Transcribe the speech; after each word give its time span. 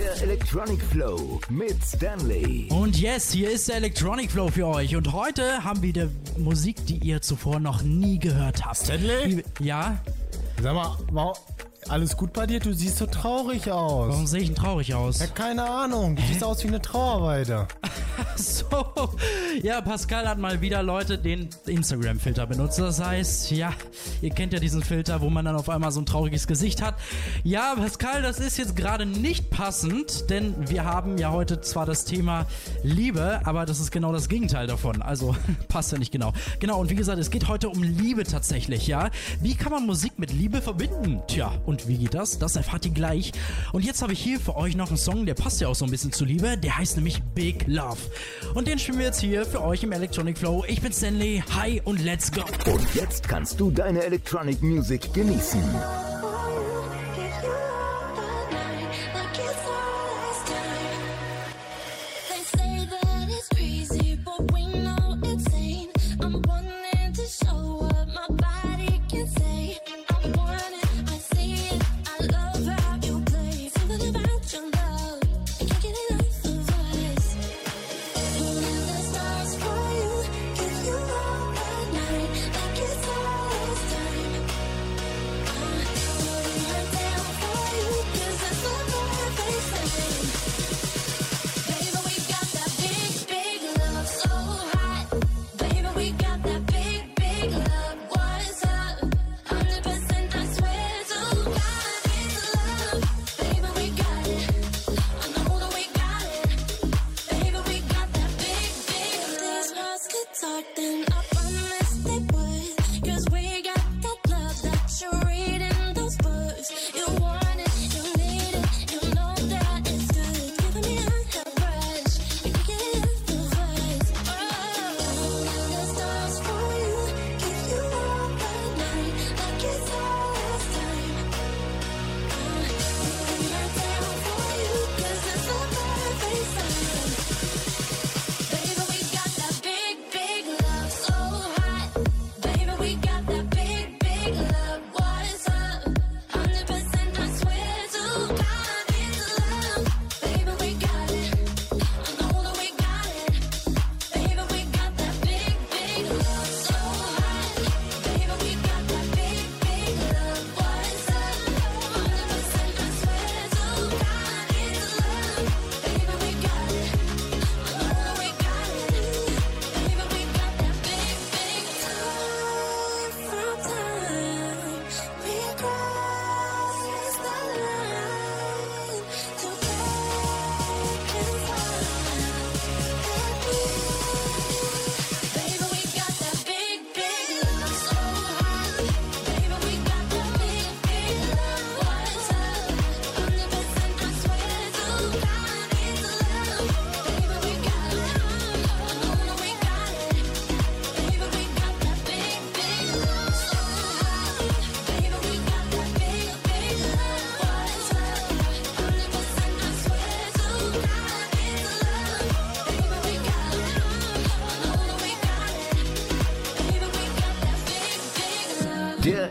Der 0.00 0.22
Electronic 0.22 0.82
Flow 0.82 1.38
mit 1.50 1.76
Stanley. 1.84 2.68
Und 2.70 2.98
yes, 2.98 3.32
hier 3.32 3.50
ist 3.50 3.68
der 3.68 3.76
Electronic 3.76 4.30
Flow 4.30 4.48
für 4.48 4.66
euch. 4.66 4.96
Und 4.96 5.12
heute 5.12 5.62
haben 5.62 5.82
wir 5.82 5.90
wieder 5.90 6.08
Musik, 6.38 6.86
die 6.86 6.96
ihr 6.96 7.20
zuvor 7.20 7.60
noch 7.60 7.82
nie 7.82 8.18
gehört 8.18 8.64
habt. 8.64 8.78
Stanley? 8.78 9.44
Ja? 9.58 9.98
Sag 10.62 10.74
mal, 10.74 10.96
wow, 11.12 11.38
alles 11.88 12.16
gut 12.16 12.32
bei 12.32 12.46
dir? 12.46 12.60
Du 12.60 12.72
siehst 12.72 12.96
so 12.96 13.04
traurig 13.04 13.70
aus. 13.70 14.08
Warum 14.08 14.26
sehe 14.26 14.40
ich 14.40 14.46
denn 14.46 14.56
traurig 14.56 14.94
aus? 14.94 15.18
Ja, 15.18 15.26
keine 15.26 15.68
Ahnung. 15.68 16.16
Du 16.16 16.22
siehst 16.22 16.42
aus 16.42 16.64
wie 16.64 16.68
eine 16.68 16.80
Trauerweide. 16.80 17.68
So, 18.36 19.10
ja, 19.62 19.80
Pascal 19.80 20.28
hat 20.28 20.38
mal 20.38 20.60
wieder 20.60 20.82
Leute 20.82 21.18
den 21.18 21.48
Instagram-Filter 21.66 22.46
benutzt. 22.46 22.78
Das 22.78 23.00
heißt, 23.00 23.50
ja, 23.50 23.72
ihr 24.22 24.30
kennt 24.30 24.52
ja 24.52 24.58
diesen 24.58 24.82
Filter, 24.82 25.20
wo 25.20 25.30
man 25.30 25.44
dann 25.44 25.56
auf 25.56 25.68
einmal 25.68 25.92
so 25.92 26.00
ein 26.00 26.06
trauriges 26.06 26.46
Gesicht 26.46 26.82
hat. 26.82 26.94
Ja, 27.42 27.74
Pascal, 27.74 28.22
das 28.22 28.38
ist 28.38 28.58
jetzt 28.58 28.76
gerade 28.76 29.06
nicht 29.06 29.50
passend, 29.50 30.30
denn 30.30 30.68
wir 30.68 30.84
haben 30.84 31.18
ja 31.18 31.30
heute 31.30 31.60
zwar 31.60 31.86
das 31.86 32.04
Thema 32.04 32.46
Liebe, 32.82 33.40
aber 33.44 33.66
das 33.66 33.80
ist 33.80 33.90
genau 33.90 34.12
das 34.12 34.28
Gegenteil 34.28 34.66
davon. 34.66 35.02
Also 35.02 35.36
passt 35.68 35.92
ja 35.92 35.98
nicht 35.98 36.12
genau. 36.12 36.32
Genau, 36.58 36.80
und 36.80 36.90
wie 36.90 36.94
gesagt, 36.96 37.18
es 37.18 37.30
geht 37.30 37.48
heute 37.48 37.68
um 37.68 37.82
Liebe 37.82 38.24
tatsächlich, 38.24 38.86
ja. 38.86 39.10
Wie 39.40 39.54
kann 39.54 39.72
man 39.72 39.86
Musik 39.86 40.18
mit 40.18 40.32
Liebe 40.32 40.62
verbinden? 40.62 41.20
Tja, 41.28 41.52
und 41.66 41.88
wie 41.88 41.98
geht 41.98 42.14
das? 42.14 42.38
Das 42.38 42.56
erfahrt 42.56 42.84
ihr 42.86 42.92
gleich. 42.92 43.32
Und 43.72 43.84
jetzt 43.84 44.02
habe 44.02 44.12
ich 44.12 44.20
hier 44.20 44.40
für 44.40 44.56
euch 44.56 44.76
noch 44.76 44.88
einen 44.88 44.98
Song, 44.98 45.26
der 45.26 45.34
passt 45.34 45.60
ja 45.60 45.68
auch 45.68 45.74
so 45.74 45.84
ein 45.84 45.90
bisschen 45.90 46.12
zu 46.12 46.24
Liebe. 46.24 46.56
Der 46.56 46.78
heißt 46.78 46.96
nämlich 46.96 47.22
Big 47.34 47.66
Love. 47.66 47.98
Und 48.54 48.68
den 48.68 48.78
spielen 48.78 48.98
wir 48.98 49.06
jetzt 49.06 49.20
hier 49.20 49.44
für 49.44 49.62
euch 49.62 49.82
im 49.82 49.92
Electronic 49.92 50.38
Flow. 50.38 50.64
Ich 50.66 50.80
bin 50.80 50.92
Stanley. 50.92 51.42
Hi 51.54 51.80
und 51.84 52.02
let's 52.04 52.30
go. 52.30 52.42
Und 52.70 52.94
jetzt 52.94 53.28
kannst 53.28 53.60
du 53.60 53.70
deine 53.70 54.02
Electronic 54.02 54.62
Music 54.62 55.12
genießen. 55.14 55.62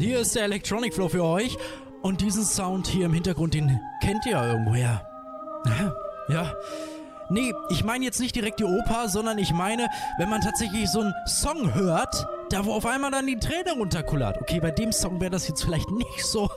Hier 0.00 0.20
ist 0.20 0.34
der 0.34 0.44
Electronic 0.44 0.94
Flow 0.94 1.08
für 1.08 1.24
euch. 1.24 1.56
Und 2.02 2.22
diesen 2.22 2.44
Sound 2.44 2.86
hier 2.86 3.06
im 3.06 3.12
Hintergrund, 3.12 3.52
den 3.52 3.78
kennt 4.02 4.24
ihr 4.24 4.32
ja 4.32 4.52
irgendwoher. 4.52 5.06
Ja. 6.28 6.54
Nee, 7.28 7.52
ich 7.68 7.84
meine 7.84 8.04
jetzt 8.04 8.18
nicht 8.18 8.34
direkt 8.34 8.58
die 8.58 8.64
Oper, 8.64 9.08
sondern 9.08 9.38
ich 9.38 9.52
meine, 9.52 9.86
wenn 10.18 10.28
man 10.28 10.40
tatsächlich 10.40 10.88
so 10.88 11.00
einen 11.00 11.14
Song 11.26 11.74
hört, 11.74 12.26
da 12.48 12.64
wo 12.64 12.72
auf 12.72 12.86
einmal 12.86 13.12
dann 13.12 13.26
die 13.26 13.38
Träne 13.38 13.72
runterkullert. 13.76 14.40
Okay, 14.40 14.58
bei 14.58 14.72
dem 14.72 14.90
Song 14.90 15.20
wäre 15.20 15.30
das 15.30 15.46
jetzt 15.46 15.62
vielleicht 15.62 15.90
nicht 15.92 16.24
so. 16.24 16.50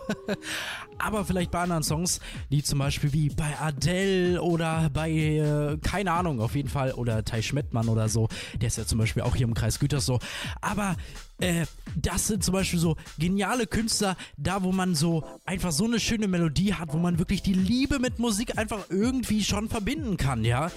Aber 0.98 1.26
vielleicht 1.26 1.52
bei 1.52 1.60
anderen 1.60 1.84
Songs, 1.84 2.20
die 2.50 2.64
zum 2.64 2.80
Beispiel 2.80 3.14
wie 3.14 3.30
bei 3.30 3.56
Adele 3.60 4.42
oder 4.42 4.90
bei, 4.92 5.12
äh, 5.12 5.78
keine 5.78 6.14
Ahnung, 6.14 6.40
auf 6.40 6.56
jeden 6.56 6.70
Fall, 6.70 6.94
oder 6.94 7.24
Tai 7.24 7.42
Schmettmann 7.42 7.90
oder 7.90 8.10
so. 8.10 8.30
Der 8.60 8.68
ist 8.68 8.78
ja 8.78 8.86
zum 8.86 8.98
Beispiel 8.98 9.22
auch 9.22 9.36
hier 9.36 9.46
im 9.46 9.54
Kreis 9.54 9.80
Gütersloh. 9.80 10.20
Aber 10.62 10.96
äh, 11.40 11.66
das 11.96 12.28
sind 12.28 12.44
zum 12.44 12.54
Beispiel 12.54 12.80
so 12.80 12.96
geniale 13.18 13.68
Künstler, 13.68 14.16
da 14.38 14.64
wo 14.64 14.72
man 14.72 14.96
so 14.96 15.24
einfach 15.46 15.72
so 15.72 15.86
eine 15.86 16.00
schöne 16.00 16.28
Melodie 16.28 16.74
hat, 16.74 16.94
wo 16.94 16.98
man 16.98 17.20
wirklich 17.20 17.42
die 17.42 17.54
Liebe 17.54 18.00
mit 18.00 18.20
Musik 18.20 18.58
einfach 18.58 18.90
irgendwie 18.90 19.44
schon 19.44 19.70
verbinden 19.70 20.18
kann, 20.18 20.44
ja. 20.46 20.72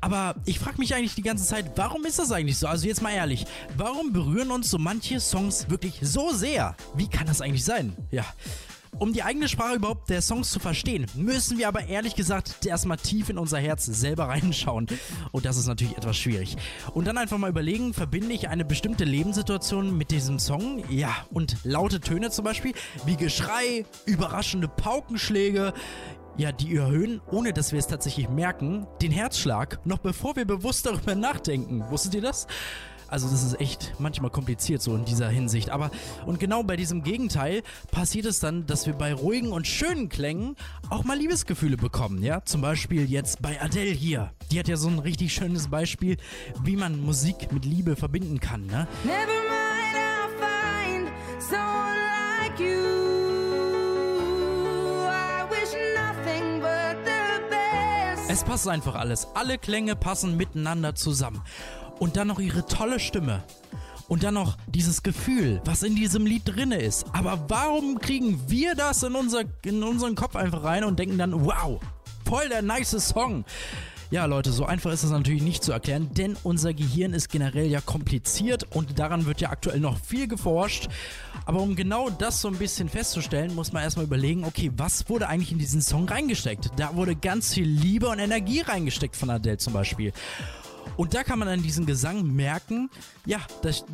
Aber 0.00 0.34
ich 0.46 0.58
frage 0.58 0.78
mich 0.78 0.94
eigentlich 0.94 1.14
die 1.14 1.22
ganze 1.22 1.44
Zeit, 1.44 1.72
warum 1.76 2.04
ist 2.04 2.18
das 2.18 2.32
eigentlich 2.32 2.58
so? 2.58 2.66
Also 2.66 2.88
jetzt 2.88 3.02
mal 3.02 3.12
ehrlich, 3.12 3.44
warum 3.76 4.12
berühren 4.12 4.50
uns 4.50 4.68
so 4.68 4.78
manche 4.78 5.20
Songs 5.20 5.70
wirklich 5.70 5.98
so 6.02 6.32
sehr? 6.32 6.76
Wie 6.96 7.08
kann 7.08 7.26
das 7.26 7.40
eigentlich 7.40 7.64
sein? 7.64 7.96
Ja. 8.10 8.24
Um 8.98 9.14
die 9.14 9.22
eigene 9.22 9.48
Sprache 9.48 9.76
überhaupt 9.76 10.10
der 10.10 10.20
Songs 10.20 10.50
zu 10.50 10.60
verstehen, 10.60 11.06
müssen 11.14 11.56
wir 11.56 11.66
aber 11.66 11.86
ehrlich 11.86 12.14
gesagt 12.14 12.66
erstmal 12.66 12.98
tief 12.98 13.30
in 13.30 13.38
unser 13.38 13.58
Herz 13.58 13.86
selber 13.86 14.28
reinschauen. 14.28 14.86
Und 15.32 15.44
das 15.46 15.56
ist 15.56 15.66
natürlich 15.66 15.96
etwas 15.96 16.18
schwierig. 16.18 16.56
Und 16.92 17.06
dann 17.06 17.16
einfach 17.16 17.38
mal 17.38 17.48
überlegen, 17.48 17.94
verbinde 17.94 18.34
ich 18.34 18.48
eine 18.48 18.66
bestimmte 18.66 19.04
Lebenssituation 19.04 19.96
mit 19.96 20.10
diesem 20.10 20.38
Song? 20.38 20.84
Ja, 20.90 21.16
und 21.30 21.56
laute 21.64 22.00
Töne 22.00 22.30
zum 22.30 22.44
Beispiel, 22.44 22.74
wie 23.06 23.16
Geschrei, 23.16 23.86
überraschende 24.04 24.68
Paukenschläge, 24.68 25.72
ja, 26.36 26.52
die 26.52 26.76
erhöhen, 26.76 27.20
ohne 27.30 27.52
dass 27.52 27.72
wir 27.72 27.78
es 27.78 27.86
tatsächlich 27.86 28.28
merken, 28.28 28.86
den 29.00 29.10
Herzschlag, 29.10 29.84
noch 29.86 29.98
bevor 29.98 30.36
wir 30.36 30.44
bewusst 30.44 30.86
darüber 30.86 31.14
nachdenken. 31.14 31.84
Wusstet 31.90 32.14
ihr 32.14 32.22
das? 32.22 32.46
Also 33.12 33.28
das 33.28 33.42
ist 33.44 33.60
echt 33.60 33.92
manchmal 33.98 34.30
kompliziert 34.30 34.80
so 34.80 34.96
in 34.96 35.04
dieser 35.04 35.28
Hinsicht. 35.28 35.68
Aber 35.68 35.90
und 36.24 36.40
genau 36.40 36.62
bei 36.62 36.76
diesem 36.76 37.02
Gegenteil 37.02 37.62
passiert 37.90 38.24
es 38.24 38.40
dann, 38.40 38.66
dass 38.66 38.86
wir 38.86 38.94
bei 38.94 39.12
ruhigen 39.12 39.52
und 39.52 39.66
schönen 39.66 40.08
Klängen 40.08 40.56
auch 40.88 41.04
mal 41.04 41.18
Liebesgefühle 41.18 41.76
bekommen. 41.76 42.22
Ja, 42.22 42.42
zum 42.46 42.62
Beispiel 42.62 43.10
jetzt 43.10 43.42
bei 43.42 43.60
Adele 43.60 43.90
hier. 43.90 44.32
Die 44.50 44.58
hat 44.58 44.66
ja 44.66 44.78
so 44.78 44.88
ein 44.88 44.98
richtig 44.98 45.34
schönes 45.34 45.68
Beispiel, 45.68 46.16
wie 46.64 46.76
man 46.76 46.98
Musik 47.00 47.52
mit 47.52 47.66
Liebe 47.66 47.96
verbinden 47.96 48.40
kann. 48.40 48.64
Ne? 48.64 48.88
Never 49.04 49.26
mind, 49.26 49.98
I'll 49.98 50.30
find 50.38 51.10
someone 51.38 51.98
like 52.40 52.58
you. 52.58 53.02
Es 58.32 58.44
passt 58.44 58.66
einfach 58.66 58.94
alles. 58.94 59.28
Alle 59.34 59.58
Klänge 59.58 59.94
passen 59.94 60.38
miteinander 60.38 60.94
zusammen. 60.94 61.42
Und 62.02 62.16
dann 62.16 62.26
noch 62.26 62.40
ihre 62.40 62.66
tolle 62.66 62.98
Stimme. 62.98 63.44
Und 64.08 64.24
dann 64.24 64.34
noch 64.34 64.58
dieses 64.66 65.04
Gefühl, 65.04 65.60
was 65.64 65.84
in 65.84 65.94
diesem 65.94 66.26
Lied 66.26 66.42
drinne 66.44 66.80
ist. 66.80 67.06
Aber 67.12 67.44
warum 67.46 68.00
kriegen 68.00 68.40
wir 68.48 68.74
das 68.74 69.04
in, 69.04 69.14
unser, 69.14 69.42
in 69.64 69.84
unseren 69.84 70.16
Kopf 70.16 70.34
einfach 70.34 70.64
rein 70.64 70.82
und 70.82 70.98
denken 70.98 71.16
dann, 71.16 71.44
wow, 71.44 71.80
voll 72.24 72.48
der 72.48 72.60
nice 72.60 72.90
Song. 73.06 73.44
Ja, 74.10 74.24
Leute, 74.24 74.50
so 74.50 74.66
einfach 74.66 74.90
ist 74.90 75.04
das 75.04 75.12
natürlich 75.12 75.44
nicht 75.44 75.62
zu 75.62 75.70
erklären, 75.70 76.12
denn 76.12 76.36
unser 76.42 76.74
Gehirn 76.74 77.14
ist 77.14 77.28
generell 77.28 77.66
ja 77.66 77.80
kompliziert 77.80 78.66
und 78.74 78.98
daran 78.98 79.24
wird 79.26 79.40
ja 79.40 79.50
aktuell 79.50 79.78
noch 79.78 79.96
viel 79.96 80.26
geforscht. 80.26 80.88
Aber 81.46 81.60
um 81.60 81.76
genau 81.76 82.10
das 82.10 82.40
so 82.40 82.48
ein 82.48 82.56
bisschen 82.56 82.88
festzustellen, 82.88 83.54
muss 83.54 83.72
man 83.72 83.84
erstmal 83.84 84.06
überlegen, 84.06 84.44
okay, 84.44 84.72
was 84.76 85.08
wurde 85.08 85.28
eigentlich 85.28 85.52
in 85.52 85.58
diesen 85.58 85.80
Song 85.80 86.08
reingesteckt? 86.08 86.68
Da 86.74 86.96
wurde 86.96 87.14
ganz 87.14 87.54
viel 87.54 87.68
Liebe 87.68 88.08
und 88.08 88.18
Energie 88.18 88.62
reingesteckt 88.62 89.14
von 89.14 89.30
Adele 89.30 89.58
zum 89.58 89.72
Beispiel. 89.72 90.12
Und 90.96 91.14
da 91.14 91.22
kann 91.22 91.38
man 91.38 91.48
an 91.48 91.62
diesem 91.62 91.86
Gesang 91.86 92.26
merken, 92.34 92.90
ja, 93.26 93.38
dass 93.62 93.84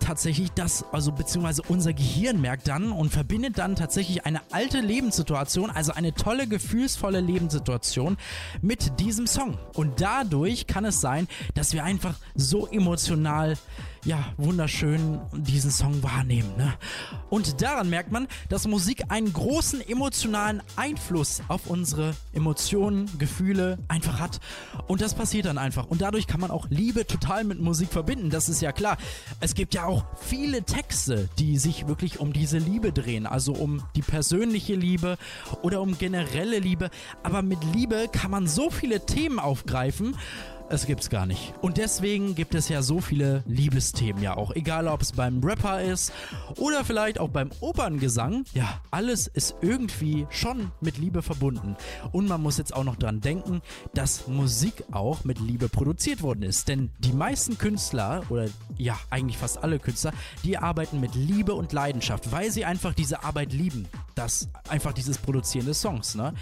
tatsächlich 0.00 0.50
das, 0.52 0.84
also 0.92 1.12
beziehungsweise 1.12 1.62
unser 1.68 1.92
Gehirn 1.92 2.40
merkt 2.40 2.68
dann 2.68 2.92
und 2.92 3.10
verbindet 3.10 3.58
dann 3.58 3.76
tatsächlich 3.76 4.26
eine 4.26 4.40
alte 4.52 4.80
Lebenssituation, 4.80 5.70
also 5.70 5.92
eine 5.92 6.14
tolle, 6.14 6.46
gefühlsvolle 6.46 7.20
Lebenssituation 7.20 8.16
mit 8.60 9.00
diesem 9.00 9.26
Song. 9.26 9.58
Und 9.74 10.00
dadurch 10.00 10.66
kann 10.66 10.84
es 10.84 11.00
sein, 11.00 11.28
dass 11.54 11.72
wir 11.72 11.84
einfach 11.84 12.14
so 12.34 12.66
emotional 12.66 13.56
ja, 14.06 14.32
wunderschön 14.36 15.20
diesen 15.32 15.72
Song 15.72 16.00
wahrnehmen. 16.04 16.56
Ne? 16.56 16.72
Und 17.28 17.60
daran 17.60 17.90
merkt 17.90 18.12
man, 18.12 18.28
dass 18.48 18.68
Musik 18.68 19.02
einen 19.08 19.32
großen 19.32 19.80
emotionalen 19.86 20.62
Einfluss 20.76 21.42
auf 21.48 21.66
unsere 21.66 22.14
Emotionen, 22.32 23.10
Gefühle 23.18 23.78
einfach 23.88 24.20
hat. 24.20 24.38
Und 24.86 25.00
das 25.00 25.14
passiert 25.14 25.46
dann 25.46 25.58
einfach. 25.58 25.86
Und 25.86 26.02
dadurch 26.02 26.28
kann 26.28 26.40
man 26.40 26.52
auch 26.52 26.66
Liebe 26.70 27.06
total 27.06 27.42
mit 27.42 27.60
Musik 27.60 27.92
verbinden. 27.92 28.30
Das 28.30 28.48
ist 28.48 28.62
ja 28.62 28.70
klar. 28.70 28.96
Es 29.40 29.54
gibt 29.54 29.74
ja 29.74 29.86
auch 29.86 30.04
viele 30.20 30.62
Texte, 30.62 31.28
die 31.40 31.58
sich 31.58 31.88
wirklich 31.88 32.20
um 32.20 32.32
diese 32.32 32.58
Liebe 32.58 32.92
drehen. 32.92 33.26
Also 33.26 33.54
um 33.54 33.82
die 33.96 34.02
persönliche 34.02 34.76
Liebe 34.76 35.18
oder 35.62 35.80
um 35.80 35.98
generelle 35.98 36.60
Liebe. 36.60 36.90
Aber 37.24 37.42
mit 37.42 37.58
Liebe 37.74 38.06
kann 38.12 38.30
man 38.30 38.46
so 38.46 38.70
viele 38.70 39.04
Themen 39.04 39.40
aufgreifen. 39.40 40.16
Es 40.68 40.84
gibt's 40.84 41.10
gar 41.10 41.26
nicht. 41.26 41.54
Und 41.60 41.76
deswegen 41.76 42.34
gibt 42.34 42.56
es 42.56 42.68
ja 42.68 42.82
so 42.82 43.00
viele 43.00 43.44
Liebesthemen 43.46 44.20
ja 44.20 44.36
auch. 44.36 44.50
Egal 44.56 44.88
ob 44.88 45.00
es 45.00 45.12
beim 45.12 45.40
Rapper 45.44 45.80
ist 45.80 46.12
oder 46.56 46.84
vielleicht 46.84 47.20
auch 47.20 47.28
beim 47.28 47.50
Operngesang. 47.60 48.44
Ja, 48.52 48.80
alles 48.90 49.28
ist 49.28 49.54
irgendwie 49.60 50.26
schon 50.28 50.72
mit 50.80 50.98
Liebe 50.98 51.22
verbunden. 51.22 51.76
Und 52.10 52.26
man 52.26 52.42
muss 52.42 52.58
jetzt 52.58 52.74
auch 52.74 52.82
noch 52.82 52.96
dran 52.96 53.20
denken, 53.20 53.62
dass 53.94 54.26
Musik 54.26 54.82
auch 54.90 55.22
mit 55.22 55.38
Liebe 55.38 55.68
produziert 55.68 56.20
worden 56.20 56.42
ist. 56.42 56.66
Denn 56.66 56.90
die 56.98 57.12
meisten 57.12 57.58
Künstler 57.58 58.24
oder 58.28 58.46
ja, 58.76 58.98
eigentlich 59.10 59.38
fast 59.38 59.62
alle 59.62 59.78
Künstler, 59.78 60.12
die 60.42 60.58
arbeiten 60.58 60.98
mit 60.98 61.14
Liebe 61.14 61.54
und 61.54 61.72
Leidenschaft, 61.72 62.32
weil 62.32 62.50
sie 62.50 62.64
einfach 62.64 62.92
diese 62.92 63.22
Arbeit 63.22 63.52
lieben. 63.52 63.86
Das 64.16 64.48
einfach 64.70 64.94
dieses 64.94 65.18
Produzieren 65.18 65.66
des 65.66 65.82
Songs, 65.82 66.14
ne? 66.14 66.32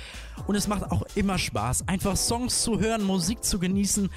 Und 0.47 0.54
es 0.54 0.69
macht 0.69 0.93
auch 0.93 1.02
immer 1.16 1.38
Spaß, 1.38 1.88
einfach 1.88 2.16
Songs 2.16 2.62
zu 2.62 2.78
hören, 2.78 3.02
Musik 3.02 3.43
zu 3.43 3.59
genießen 3.59 4.11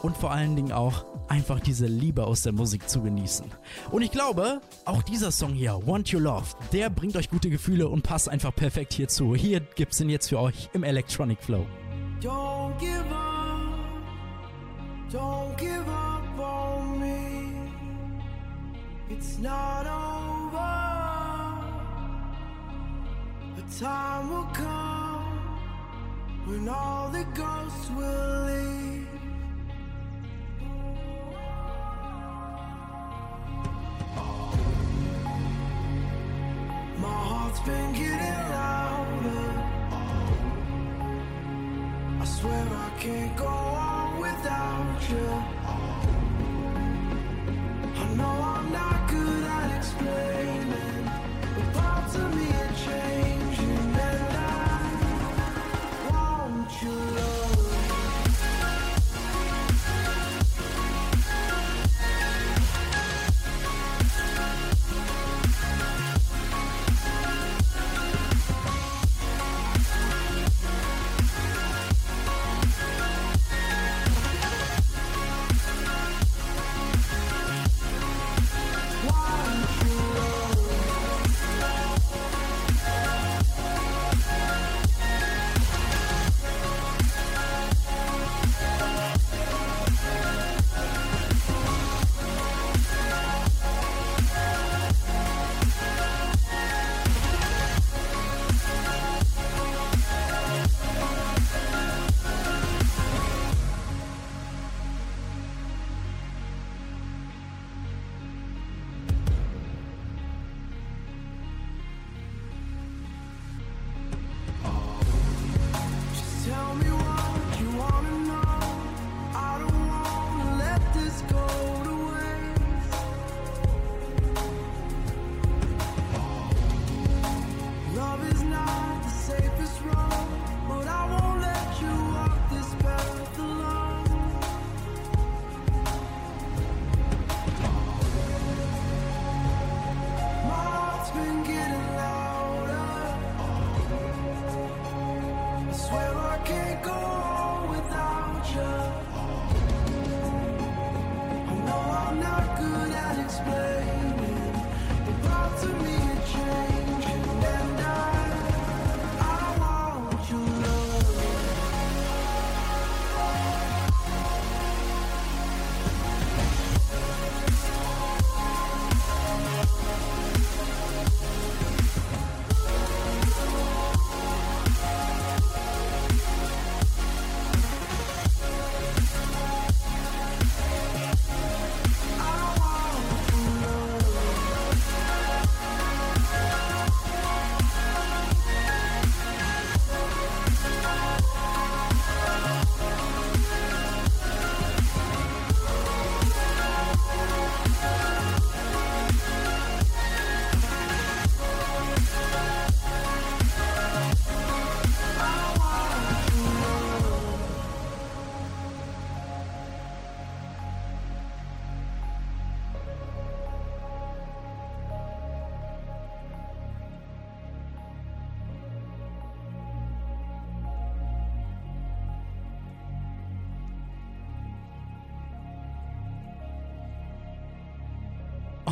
und 0.00 0.16
vor 0.16 0.30
allen 0.30 0.56
Dingen 0.56 0.72
auch 0.72 1.04
einfach 1.28 1.60
diese 1.60 1.84
Liebe 1.86 2.24
aus 2.24 2.40
der 2.40 2.54
Musik 2.54 2.88
zu 2.88 3.02
genießen. 3.02 3.44
Und 3.90 4.00
ich 4.00 4.12
glaube, 4.12 4.62
auch 4.86 5.02
dieser 5.02 5.30
Song 5.30 5.52
hier, 5.52 5.78
Want 5.84 6.08
You 6.08 6.20
Love, 6.20 6.46
der 6.72 6.88
bringt 6.88 7.14
euch 7.16 7.28
gute 7.28 7.50
Gefühle 7.50 7.86
und 7.86 8.02
passt 8.02 8.30
einfach 8.30 8.54
perfekt 8.54 8.94
hierzu. 8.94 9.36
Hier 9.36 9.60
gibt's 9.60 10.00
ihn 10.00 10.08
jetzt 10.08 10.30
für 10.30 10.40
euch 10.40 10.70
im 10.72 10.82
Electronic 10.82 11.42
Flow. 11.44 11.66
Don't 12.22 12.78
give 12.78 13.04
up, 13.10 14.02
don't 15.12 15.54
give 15.58 15.84
up 15.86 16.38
on 16.38 16.98
me. 16.98 17.52
It's 19.10 19.36
not 19.38 19.86
over. 19.86 20.11
Time 23.80 24.28
will 24.28 24.48
come 24.52 25.24
when 26.46 26.68
all 26.68 27.08
the 27.08 27.24
ghosts 27.34 27.90
will 27.90 28.44
leave. 28.46 29.06
My 36.98 37.08
heart's 37.08 37.60
been 37.60 37.92
getting 37.92 38.40
louder. 38.58 39.48
I 42.20 42.24
swear 42.24 42.66
I 42.86 42.90
can't 43.00 43.36
go 43.36 43.46
on 43.46 44.20
without 44.20 45.00
you. 45.10 45.28
I 48.02 48.14
know 48.18 48.34
I'm 48.54 48.72
not 48.72 49.08
good 49.10 49.44
at 49.44 49.76
explaining, 49.78 50.41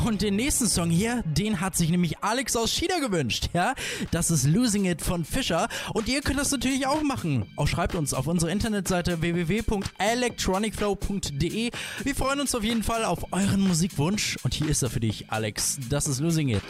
Und 0.03 0.21
den 0.21 0.35
nächsten 0.35 0.67
Song 0.67 0.89
hier, 0.89 1.23
den 1.25 1.61
hat 1.61 1.77
sich 1.77 1.89
nämlich 1.89 2.21
Alex 2.23 2.55
aus 2.55 2.71
China 2.71 2.99
gewünscht, 2.99 3.49
ja? 3.53 3.73
Das 4.09 4.31
ist 4.31 4.45
Losing 4.45 4.85
It 4.85 5.01
von 5.01 5.25
Fischer 5.25 5.67
und 5.93 6.07
ihr 6.07 6.21
könnt 6.21 6.39
das 6.39 6.51
natürlich 6.51 6.87
auch 6.87 7.03
machen. 7.03 7.45
Auch 7.55 7.67
schreibt 7.67 7.95
uns 7.95 8.13
auf 8.13 8.27
unsere 8.27 8.51
Internetseite 8.51 9.21
www.electronicflow.de. 9.21 11.71
Wir 12.03 12.15
freuen 12.15 12.41
uns 12.41 12.55
auf 12.55 12.63
jeden 12.63 12.83
Fall 12.83 13.05
auf 13.05 13.31
euren 13.31 13.61
Musikwunsch 13.61 14.37
und 14.43 14.53
hier 14.53 14.67
ist 14.69 14.81
er 14.81 14.89
für 14.89 14.99
dich, 14.99 15.29
Alex. 15.29 15.79
Das 15.89 16.07
ist 16.07 16.19
Losing 16.19 16.49
It. 16.49 16.61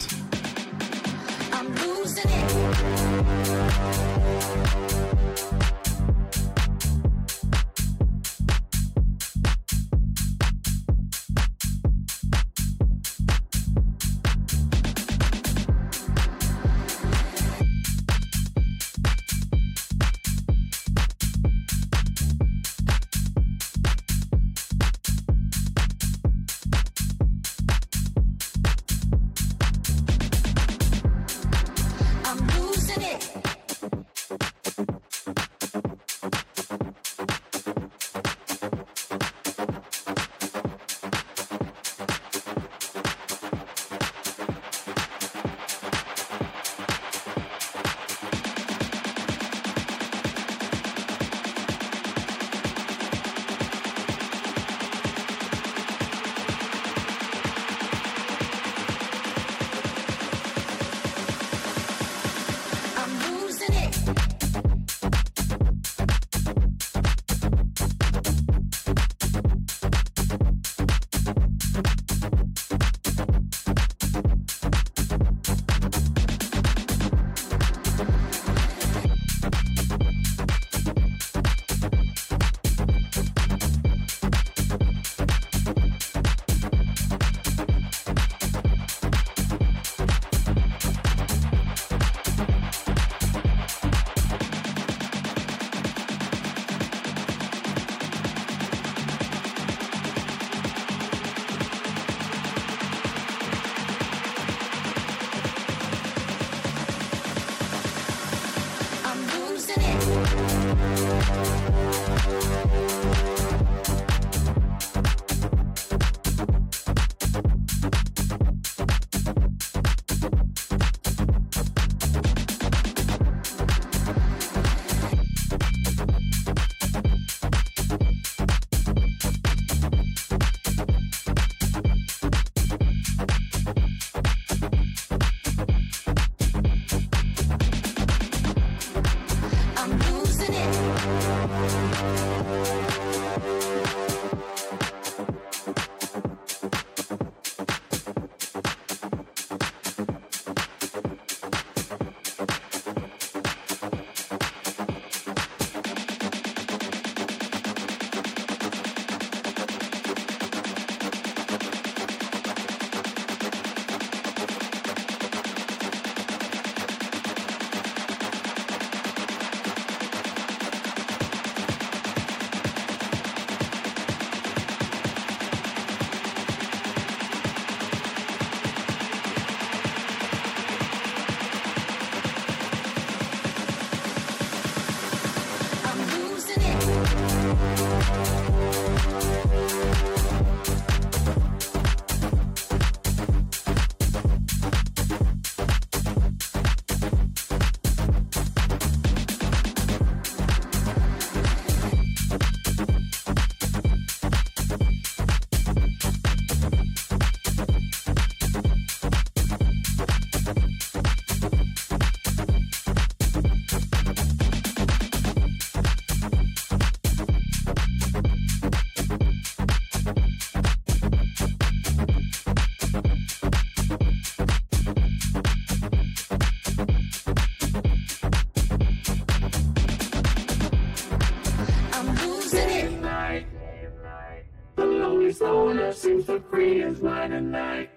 His 236.92 237.02
mind 237.02 237.32
at 237.32 237.42
night. 237.42 237.90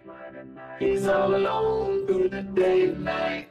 He's 0.80 1.06
all 1.08 1.36
alone 1.36 2.08
through 2.08 2.30
the 2.30 2.42
day 2.42 2.88
and 2.88 3.04
night. 3.04 3.48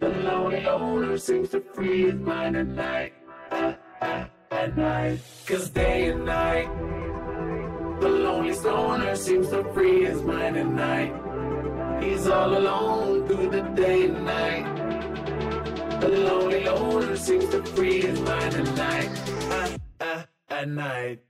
The 0.00 0.08
lonely 0.08 0.62
loner 0.62 1.18
seems 1.18 1.50
to 1.50 1.60
free 1.74 2.04
his 2.04 2.14
mind 2.14 2.56
at 2.56 2.68
night. 2.68 3.12
At 3.50 4.76
night. 4.76 5.20
Cause 5.46 5.68
day 5.68 6.08
and 6.10 6.24
night. 6.24 6.68
The 8.00 8.08
lonely 8.08 8.54
stoner 8.54 9.16
seems 9.16 9.48
to 9.50 9.62
free 9.74 10.06
his 10.06 10.22
mind 10.22 10.56
at 10.56 10.66
night. 10.66 11.12
He's 12.02 12.26
all 12.26 12.56
alone 12.56 13.26
through 13.26 13.50
the 13.50 13.62
day 13.82 14.06
and 14.06 14.24
night. 14.24 16.00
The 16.00 16.08
lonely 16.08 16.64
loner 16.64 17.16
seems 17.16 17.48
to 17.50 17.62
free 17.74 18.00
his 18.00 18.20
mind 18.20 18.54
at 18.54 18.76
night. 18.76 20.30
At 20.48 20.68
night. 20.70 21.25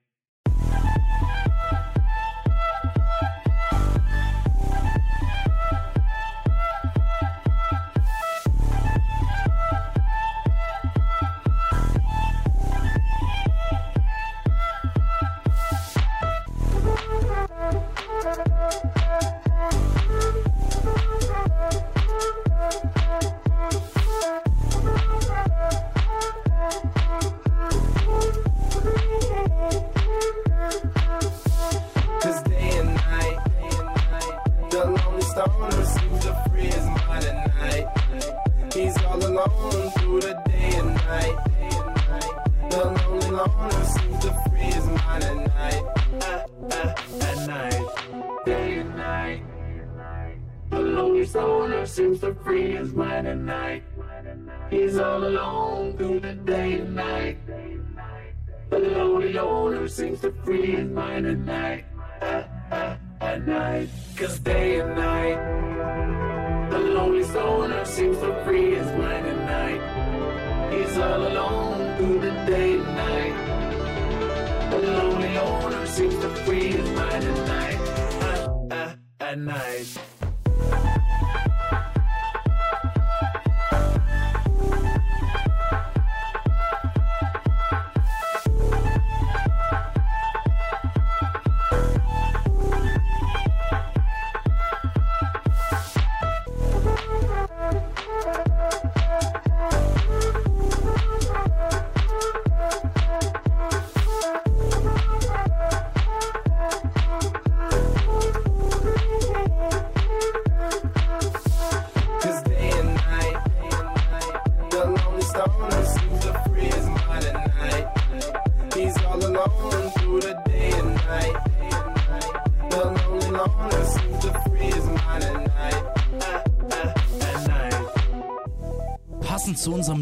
seems 59.84 60.20
to 60.22 60.32
freeze 60.44 60.88
mine 60.88 61.26
at 61.26 61.38
night, 61.38 61.84
at, 62.20 62.50
at, 62.70 62.98
at 63.20 63.46
night. 63.46 63.88
Cause 64.16 64.40
they 64.40 64.65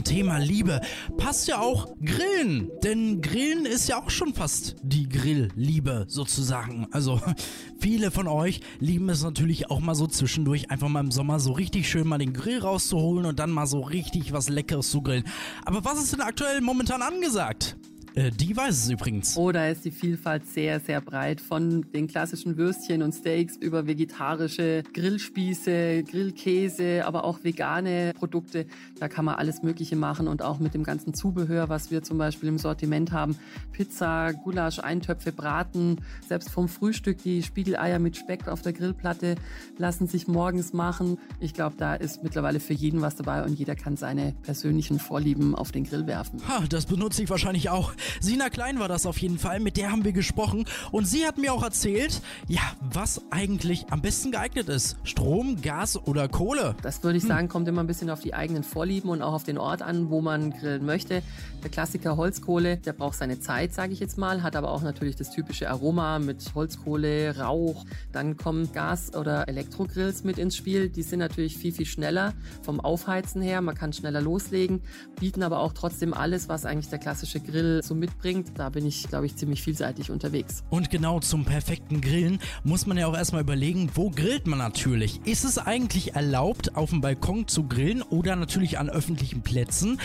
Thema 0.04 0.38
Liebe 0.38 0.80
passt 1.16 1.48
ja 1.48 1.60
auch 1.60 1.94
Grillen. 2.04 2.70
Denn 2.82 3.20
Grillen 3.20 3.66
ist 3.66 3.88
ja 3.88 4.00
auch 4.00 4.10
schon 4.10 4.34
fast 4.34 4.76
die 4.82 5.08
Grillliebe 5.08 6.04
sozusagen. 6.08 6.86
Also 6.92 7.20
viele 7.78 8.10
von 8.10 8.28
euch 8.28 8.60
lieben 8.78 9.08
es 9.08 9.22
natürlich 9.22 9.70
auch 9.70 9.80
mal 9.80 9.94
so 9.94 10.06
zwischendurch 10.06 10.70
einfach 10.70 10.88
mal 10.88 11.00
im 11.00 11.10
Sommer 11.10 11.40
so 11.40 11.52
richtig 11.52 11.88
schön 11.88 12.06
mal 12.06 12.18
den 12.18 12.32
Grill 12.32 12.60
rauszuholen 12.60 13.26
und 13.26 13.38
dann 13.38 13.50
mal 13.50 13.66
so 13.66 13.80
richtig 13.80 14.32
was 14.32 14.48
Leckeres 14.48 14.90
zu 14.90 15.02
grillen. 15.02 15.24
Aber 15.64 15.84
was 15.84 16.02
ist 16.02 16.12
denn 16.12 16.20
aktuell 16.20 16.60
momentan 16.60 17.02
angesagt? 17.02 17.76
Äh, 18.14 18.30
die 18.30 18.56
weiß 18.56 18.84
es 18.84 18.90
übrigens. 18.90 19.36
Oh, 19.36 19.50
da 19.50 19.68
ist 19.68 19.84
die 19.84 19.90
Vielfalt 19.90 20.46
sehr, 20.46 20.78
sehr 20.78 21.00
breit. 21.00 21.40
Von 21.40 21.90
den 21.92 22.06
klassischen 22.06 22.56
Würstchen 22.56 23.02
und 23.02 23.12
Steaks 23.12 23.56
über 23.56 23.86
vegetarische 23.86 24.84
Grillspieße, 24.92 26.04
Grillkäse, 26.04 27.04
aber 27.06 27.24
auch 27.24 27.42
vegane 27.42 28.12
Produkte. 28.16 28.66
Da 29.00 29.08
kann 29.08 29.24
man 29.24 29.34
alles 29.34 29.62
Mögliche 29.62 29.96
machen 29.96 30.28
und 30.28 30.42
auch 30.42 30.60
mit 30.60 30.74
dem 30.74 30.84
ganzen 30.84 31.14
Zubehör, 31.14 31.68
was 31.68 31.90
wir 31.90 32.02
zum 32.02 32.18
Beispiel 32.18 32.48
im 32.48 32.58
Sortiment 32.58 33.10
haben. 33.10 33.36
Pizza, 33.72 34.32
Gulasch, 34.32 34.78
Eintöpfe, 34.78 35.32
Braten. 35.32 36.00
Selbst 36.28 36.50
vom 36.50 36.68
Frühstück 36.68 37.22
die 37.22 37.42
Spiegeleier 37.42 37.98
mit 37.98 38.16
Speck 38.16 38.46
auf 38.46 38.62
der 38.62 38.72
Grillplatte 38.72 39.34
lassen 39.76 40.06
sich 40.06 40.28
morgens 40.28 40.72
machen. 40.72 41.18
Ich 41.40 41.52
glaube, 41.52 41.74
da 41.78 41.94
ist 41.94 42.22
mittlerweile 42.22 42.60
für 42.60 42.74
jeden 42.74 43.00
was 43.00 43.16
dabei 43.16 43.42
und 43.42 43.58
jeder 43.58 43.74
kann 43.74 43.96
seine 43.96 44.34
persönlichen 44.42 45.00
Vorlieben 45.00 45.54
auf 45.56 45.72
den 45.72 45.84
Grill 45.84 46.06
werfen. 46.06 46.40
Ha, 46.46 46.64
das 46.68 46.86
benutze 46.86 47.22
ich 47.22 47.30
wahrscheinlich 47.30 47.70
auch. 47.70 47.92
Sina 48.20 48.50
Klein 48.50 48.78
war 48.78 48.88
das 48.88 49.06
auf 49.06 49.18
jeden 49.18 49.38
Fall, 49.38 49.60
mit 49.60 49.76
der 49.76 49.90
haben 49.90 50.04
wir 50.04 50.12
gesprochen 50.12 50.64
und 50.92 51.06
sie 51.06 51.26
hat 51.26 51.38
mir 51.38 51.52
auch 51.52 51.62
erzählt, 51.62 52.20
ja, 52.48 52.62
was 52.80 53.22
eigentlich 53.30 53.86
am 53.90 54.02
besten 54.02 54.30
geeignet 54.32 54.68
ist. 54.68 54.96
Strom, 55.04 55.60
Gas 55.60 55.96
oder 55.96 56.28
Kohle. 56.28 56.74
Das 56.82 57.02
würde 57.02 57.18
ich 57.18 57.24
sagen, 57.24 57.48
kommt 57.48 57.68
immer 57.68 57.82
ein 57.82 57.86
bisschen 57.86 58.10
auf 58.10 58.20
die 58.20 58.34
eigenen 58.34 58.64
Vorlieben 58.64 59.10
und 59.10 59.22
auch 59.22 59.32
auf 59.32 59.44
den 59.44 59.58
Ort 59.58 59.82
an, 59.82 60.10
wo 60.10 60.20
man 60.20 60.50
grillen 60.50 60.84
möchte. 60.84 61.22
Der 61.62 61.70
Klassiker 61.70 62.16
Holzkohle, 62.16 62.76
der 62.76 62.92
braucht 62.92 63.16
seine 63.16 63.40
Zeit, 63.40 63.72
sage 63.72 63.92
ich 63.92 64.00
jetzt 64.00 64.18
mal, 64.18 64.42
hat 64.42 64.56
aber 64.56 64.70
auch 64.70 64.82
natürlich 64.82 65.16
das 65.16 65.30
typische 65.30 65.70
Aroma 65.70 66.18
mit 66.18 66.54
Holzkohle, 66.54 67.38
Rauch. 67.38 67.84
Dann 68.12 68.36
kommen 68.36 68.72
Gas- 68.72 69.14
oder 69.14 69.48
Elektrogrills 69.48 70.24
mit 70.24 70.38
ins 70.38 70.56
Spiel. 70.56 70.88
Die 70.88 71.02
sind 71.02 71.20
natürlich 71.20 71.56
viel, 71.56 71.72
viel 71.72 71.86
schneller 71.86 72.34
vom 72.62 72.80
Aufheizen 72.80 73.40
her. 73.42 73.60
Man 73.60 73.74
kann 73.74 73.92
schneller 73.92 74.20
loslegen, 74.20 74.82
bieten 75.18 75.42
aber 75.42 75.60
auch 75.60 75.72
trotzdem 75.72 76.14
alles, 76.14 76.48
was 76.48 76.66
eigentlich 76.66 76.88
der 76.88 76.98
klassische 76.98 77.40
Grill 77.40 77.82
so 77.82 77.93
mitbringt. 77.98 78.58
Da 78.58 78.68
bin 78.68 78.86
ich, 78.86 79.08
glaube 79.08 79.26
ich, 79.26 79.36
ziemlich 79.36 79.62
vielseitig 79.62 80.10
unterwegs. 80.10 80.64
Und 80.70 80.90
genau 80.90 81.20
zum 81.20 81.44
perfekten 81.44 82.00
Grillen 82.00 82.38
muss 82.62 82.86
man 82.86 82.96
ja 82.96 83.06
auch 83.06 83.16
erstmal 83.16 83.42
überlegen, 83.42 83.90
wo 83.94 84.10
grillt 84.10 84.46
man 84.46 84.58
natürlich? 84.58 85.20
Ist 85.24 85.44
es 85.44 85.58
eigentlich 85.58 86.14
erlaubt, 86.14 86.76
auf 86.76 86.90
dem 86.90 87.00
Balkon 87.00 87.48
zu 87.48 87.68
grillen 87.68 88.02
oder 88.02 88.36
natürlich 88.36 88.78
an 88.78 88.90
öffentlichen 88.90 89.42
Plätzen? 89.42 90.00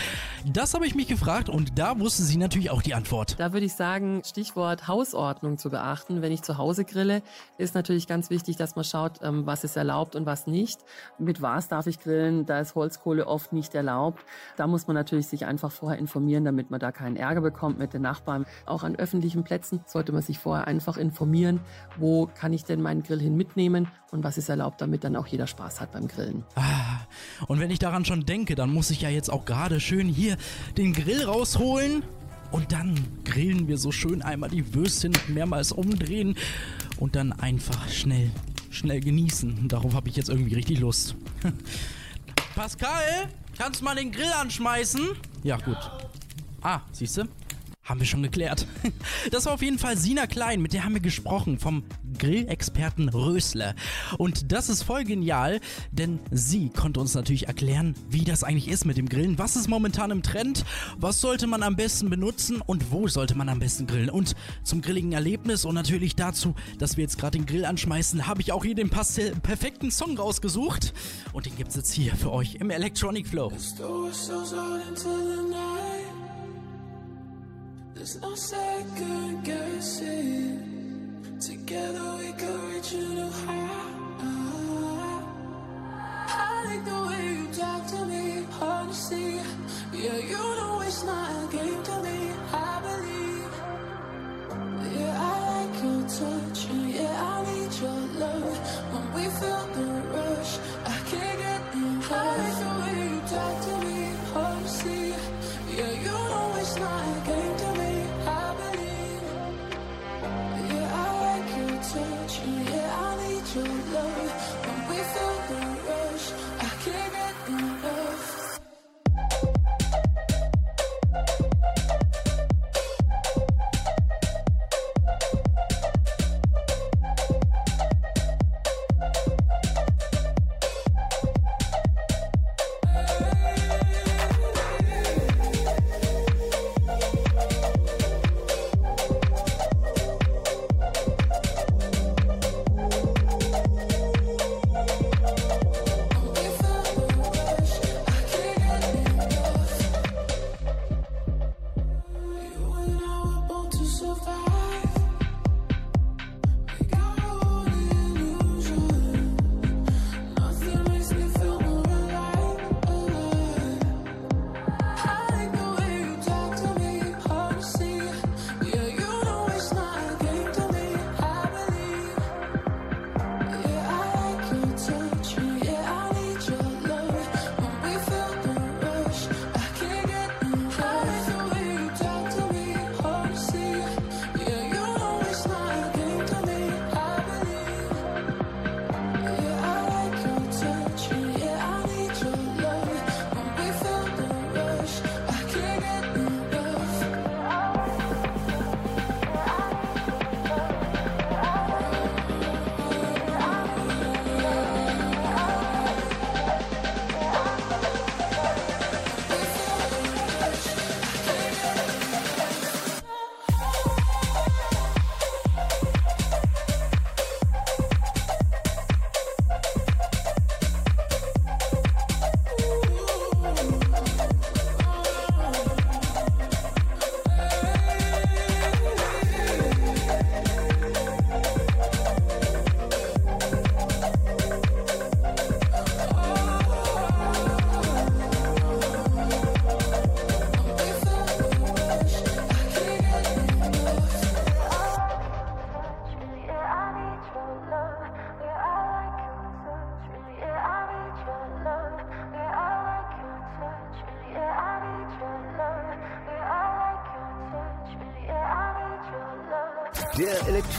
Das 0.46 0.74
habe 0.74 0.86
ich 0.86 0.94
mich 0.94 1.08
gefragt 1.08 1.48
und 1.48 1.78
da 1.78 1.98
wusste 1.98 2.22
sie 2.22 2.36
natürlich 2.36 2.70
auch 2.70 2.82
die 2.82 2.94
Antwort. 2.94 3.34
Da 3.38 3.52
würde 3.52 3.66
ich 3.66 3.74
sagen, 3.74 4.22
Stichwort 4.24 4.88
Hausordnung 4.88 5.58
zu 5.58 5.70
beachten. 5.70 6.22
Wenn 6.22 6.32
ich 6.32 6.42
zu 6.42 6.58
Hause 6.58 6.84
grille, 6.84 7.22
ist 7.58 7.74
natürlich 7.74 8.06
ganz 8.06 8.30
wichtig, 8.30 8.56
dass 8.56 8.76
man 8.76 8.84
schaut, 8.84 9.20
ähm, 9.22 9.46
was 9.46 9.64
ist 9.64 9.76
erlaubt 9.76 10.16
und 10.16 10.26
was 10.26 10.46
nicht. 10.46 10.80
Mit 11.18 11.42
was 11.42 11.68
darf 11.68 11.86
ich 11.86 12.00
grillen? 12.00 12.46
Da 12.46 12.60
ist 12.60 12.74
Holzkohle 12.74 13.26
oft 13.26 13.52
nicht 13.52 13.74
erlaubt. 13.74 14.24
Da 14.56 14.66
muss 14.66 14.86
man 14.86 14.94
natürlich 14.94 15.26
sich 15.26 15.46
einfach 15.46 15.72
vorher 15.72 15.98
informieren, 15.98 16.44
damit 16.44 16.70
man 16.70 16.80
da 16.80 16.92
keinen 16.92 17.16
Ärger 17.16 17.40
bekommt 17.40 17.78
mit 17.80 17.92
den 17.92 18.02
Nachbarn. 18.02 18.46
Auch 18.66 18.84
an 18.84 18.94
öffentlichen 18.94 19.42
Plätzen 19.42 19.80
sollte 19.86 20.12
man 20.12 20.22
sich 20.22 20.38
vorher 20.38 20.68
einfach 20.68 20.96
informieren, 20.96 21.58
wo 21.98 22.26
kann 22.26 22.52
ich 22.52 22.64
denn 22.64 22.80
meinen 22.80 23.02
Grill 23.02 23.20
hin 23.20 23.36
mitnehmen 23.36 23.88
und 24.12 24.22
was 24.22 24.38
ist 24.38 24.48
erlaubt, 24.48 24.80
damit 24.80 25.02
dann 25.02 25.16
auch 25.16 25.26
jeder 25.26 25.48
Spaß 25.48 25.80
hat 25.80 25.90
beim 25.92 26.06
Grillen. 26.06 26.44
Ah, 26.54 27.00
und 27.48 27.58
wenn 27.58 27.70
ich 27.70 27.80
daran 27.80 28.04
schon 28.04 28.24
denke, 28.24 28.54
dann 28.54 28.72
muss 28.72 28.90
ich 28.90 29.02
ja 29.02 29.08
jetzt 29.08 29.30
auch 29.30 29.44
gerade 29.44 29.80
schön 29.80 30.08
hier 30.08 30.36
den 30.76 30.92
Grill 30.92 31.24
rausholen. 31.24 32.04
Und 32.50 32.72
dann 32.72 32.96
grillen 33.24 33.68
wir 33.68 33.78
so 33.78 33.92
schön 33.92 34.22
einmal 34.22 34.50
die 34.50 34.74
Würstchen 34.74 35.12
mehrmals 35.28 35.70
umdrehen 35.70 36.34
und 36.98 37.14
dann 37.14 37.32
einfach 37.32 37.88
schnell, 37.88 38.32
schnell 38.70 39.00
genießen. 39.00 39.68
Darauf 39.68 39.94
habe 39.94 40.08
ich 40.08 40.16
jetzt 40.16 40.28
irgendwie 40.28 40.54
richtig 40.54 40.80
Lust. 40.80 41.14
Pascal, 42.56 43.28
kannst 43.56 43.80
du 43.80 43.84
mal 43.84 43.94
den 43.94 44.10
Grill 44.10 44.32
anschmeißen? 44.32 45.10
Ja, 45.44 45.58
gut. 45.58 45.78
Ah, 46.60 46.80
siehst 46.92 47.18
du? 47.18 47.24
Haben 47.90 48.00
wir 48.00 48.06
schon 48.06 48.22
geklärt. 48.22 48.66
Das 49.30 49.46
war 49.46 49.54
auf 49.54 49.62
jeden 49.62 49.78
Fall 49.78 49.96
Sina 49.96 50.26
Klein, 50.26 50.60
mit 50.60 50.72
der 50.72 50.84
haben 50.84 50.94
wir 50.94 51.00
gesprochen, 51.00 51.58
vom 51.58 51.84
Grillexperten 52.18 53.08
Rösle. 53.08 53.74
Und 54.18 54.52
das 54.52 54.68
ist 54.68 54.82
voll 54.82 55.04
genial, 55.04 55.60
denn 55.92 56.18
sie 56.30 56.70
konnte 56.70 57.00
uns 57.00 57.14
natürlich 57.14 57.48
erklären, 57.48 57.94
wie 58.08 58.24
das 58.24 58.44
eigentlich 58.44 58.68
ist 58.68 58.84
mit 58.84 58.96
dem 58.96 59.08
Grillen. 59.08 59.38
Was 59.38 59.56
ist 59.56 59.68
momentan 59.68 60.10
im 60.10 60.22
Trend? 60.22 60.64
Was 60.96 61.20
sollte 61.20 61.46
man 61.46 61.62
am 61.62 61.76
besten 61.76 62.10
benutzen 62.10 62.60
und 62.60 62.90
wo 62.90 63.08
sollte 63.08 63.36
man 63.36 63.48
am 63.48 63.58
besten 63.58 63.86
grillen? 63.86 64.10
Und 64.10 64.34
zum 64.62 64.80
grilligen 64.80 65.12
Erlebnis 65.12 65.64
und 65.64 65.74
natürlich 65.74 66.16
dazu, 66.16 66.54
dass 66.78 66.96
wir 66.96 67.02
jetzt 67.02 67.18
gerade 67.18 67.38
den 67.38 67.46
Grill 67.46 67.64
anschmeißen, 67.64 68.26
habe 68.26 68.40
ich 68.40 68.52
auch 68.52 68.64
hier 68.64 68.74
den 68.74 68.90
perfekten 68.90 69.90
Song 69.90 70.16
rausgesucht. 70.16 70.92
Und 71.32 71.46
den 71.46 71.56
gibt 71.56 71.70
es 71.70 71.76
jetzt 71.76 71.92
hier 71.92 72.14
für 72.16 72.32
euch 72.32 72.56
im 72.56 72.70
Electronic 72.70 73.26
Flow. 73.26 73.52
Night. 75.50 76.19
There's 78.00 78.18
no 78.22 78.34
second 78.34 79.44
guessing. 79.44 79.59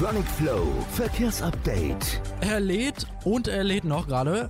Electronic 0.01 0.27
Flow 0.31 0.67
Verkehrsupdate. 0.93 2.21
Er 2.41 2.59
lädt 2.59 3.05
und 3.23 3.47
er 3.47 3.63
lädt 3.63 3.83
noch 3.83 4.07
gerade. 4.07 4.49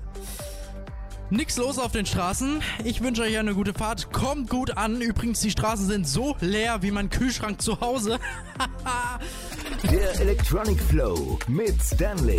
Nix 1.30 1.58
los 1.58 1.78
auf 1.78 1.92
den 1.92 2.06
Straßen. 2.06 2.62
Ich 2.86 3.02
wünsche 3.02 3.24
euch 3.24 3.38
eine 3.38 3.54
gute 3.54 3.74
Fahrt. 3.74 4.14
Kommt 4.14 4.50
gut 4.50 4.78
an. 4.78 5.02
Übrigens, 5.02 5.42
die 5.42 5.52
Straßen 5.52 5.88
sind 5.88 6.08
so 6.08 6.38
leer 6.40 6.84
wie 6.84 6.92
mein 6.92 7.10
Kühlschrank 7.10 7.62
zu 7.62 7.82
Hause. 7.82 8.18
Electronic 10.22 10.80
Flow 10.80 11.40
mit 11.48 11.82
Stanley. 11.82 12.38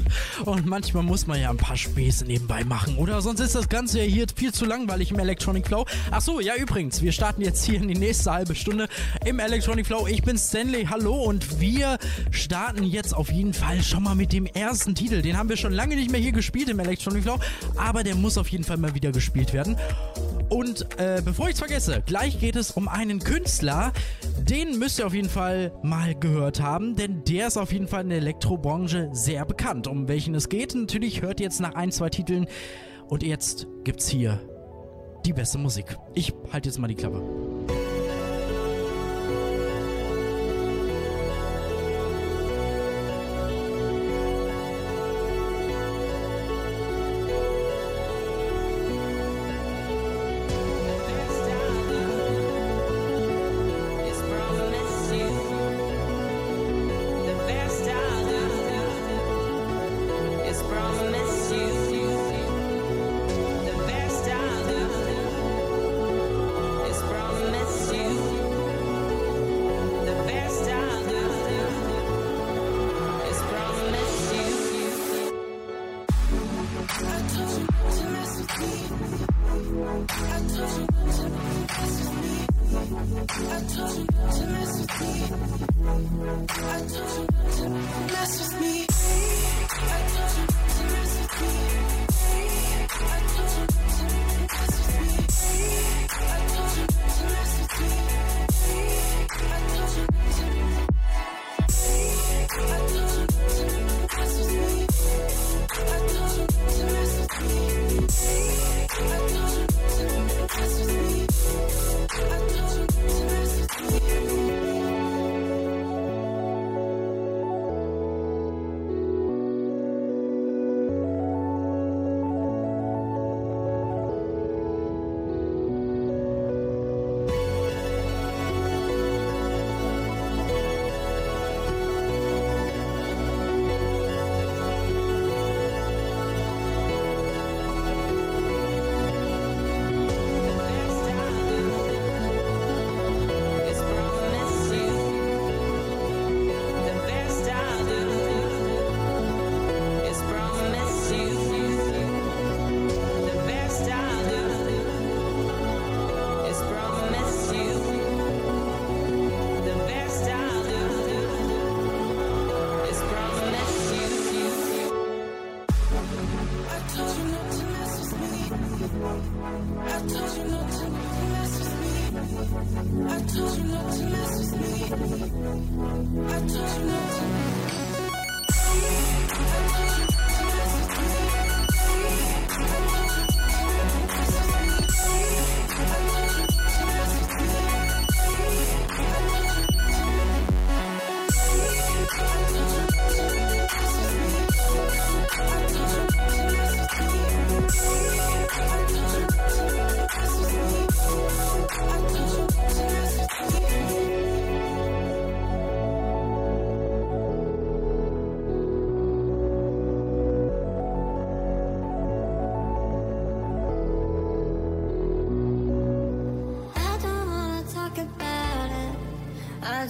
Und 0.44 0.66
manchmal 0.66 1.02
muss 1.02 1.26
man 1.26 1.40
ja 1.40 1.50
ein 1.50 1.56
paar 1.56 1.76
Späße 1.76 2.24
nebenbei 2.24 2.62
machen, 2.62 2.96
oder? 2.96 3.20
Sonst 3.22 3.40
ist 3.40 3.56
das 3.56 3.68
Ganze 3.68 3.98
ja 3.98 4.04
hier 4.04 4.26
viel 4.32 4.52
zu 4.52 4.64
langweilig 4.64 5.10
im 5.10 5.18
Electronic 5.18 5.66
Flow. 5.66 5.84
Ach 6.12 6.20
so, 6.20 6.38
ja 6.38 6.54
übrigens, 6.54 7.02
wir 7.02 7.10
starten 7.10 7.42
jetzt 7.42 7.64
hier 7.64 7.74
in 7.74 7.88
die 7.88 7.98
nächste 7.98 8.30
halbe 8.30 8.54
Stunde 8.54 8.86
im 9.24 9.40
Electronic 9.40 9.84
Flow. 9.84 10.06
Ich 10.06 10.22
bin 10.22 10.38
Stanley, 10.38 10.84
hallo 10.84 11.24
und 11.24 11.58
wir 11.58 11.98
starten 12.30 12.84
jetzt 12.84 13.12
auf 13.12 13.32
jeden 13.32 13.52
Fall 13.52 13.82
schon 13.82 14.04
mal 14.04 14.14
mit 14.14 14.32
dem 14.32 14.46
ersten 14.46 14.94
Titel. 14.94 15.20
Den 15.20 15.36
haben 15.36 15.48
wir 15.48 15.56
schon 15.56 15.72
lange 15.72 15.96
nicht 15.96 16.12
mehr 16.12 16.20
hier 16.20 16.32
gespielt 16.32 16.68
im 16.68 16.78
Electronic 16.78 17.24
Flow, 17.24 17.40
aber 17.74 18.04
der 18.04 18.14
muss 18.14 18.38
auf 18.38 18.46
jeden 18.46 18.62
Fall 18.62 18.76
mal 18.76 18.94
wieder 18.94 19.10
gespielt 19.10 19.52
werden. 19.52 19.76
Und 20.50 20.86
äh, 21.00 21.20
bevor 21.24 21.48
ich 21.48 21.54
es 21.54 21.58
vergesse, 21.58 22.00
gleich 22.06 22.38
geht 22.38 22.54
es 22.54 22.70
um 22.70 22.86
einen 22.86 23.18
Künstler. 23.18 23.92
Den 24.48 24.78
müsst 24.78 24.98
ihr 24.98 25.06
auf 25.06 25.14
jeden 25.14 25.30
Fall 25.30 25.72
mal 25.82 26.14
gehört 26.14 26.60
haben, 26.60 26.96
denn 26.96 27.24
der 27.24 27.46
ist 27.46 27.56
auf 27.56 27.72
jeden 27.72 27.88
Fall 27.88 28.02
in 28.02 28.10
der 28.10 28.18
Elektrobranche 28.18 29.08
sehr 29.12 29.46
bekannt. 29.46 29.86
Um 29.86 30.06
welchen 30.06 30.34
es 30.34 30.50
geht, 30.50 30.74
natürlich 30.74 31.22
hört 31.22 31.40
ihr 31.40 31.44
jetzt 31.44 31.60
nach 31.60 31.74
ein, 31.74 31.90
zwei 31.90 32.10
Titeln. 32.10 32.46
Und 33.08 33.22
jetzt 33.22 33.66
gibt's 33.84 34.06
hier 34.06 34.38
die 35.24 35.32
beste 35.32 35.56
Musik. 35.56 35.96
Ich 36.14 36.34
halte 36.52 36.68
jetzt 36.68 36.78
mal 36.78 36.88
die 36.88 36.94
Klappe. 36.94 37.22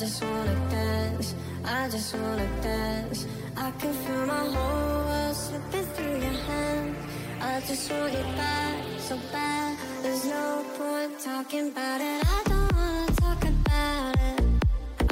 just 0.04 0.22
wanna 0.22 0.54
dance, 0.68 1.34
I 1.64 1.88
just 1.88 2.14
wanna 2.14 2.46
dance. 2.60 3.26
I 3.56 3.70
can 3.70 3.94
feel 4.02 4.26
my 4.26 4.44
whole 4.54 5.04
world 5.08 5.34
slipping 5.34 5.86
through 5.94 6.16
your 6.26 6.38
hands. 6.48 6.96
I 7.40 7.60
just 7.66 7.90
want 7.90 8.12
you 8.12 8.22
back, 8.36 8.84
so 8.98 9.18
bad. 9.32 9.78
There's 10.02 10.26
no 10.26 10.62
point 10.76 11.18
talking 11.20 11.68
about 11.70 12.02
it. 12.02 12.22
I 12.36 12.42
don't 12.44 12.72
wanna 12.76 13.12
talk 13.24 13.42
about 13.44 14.16
it. 14.28 14.44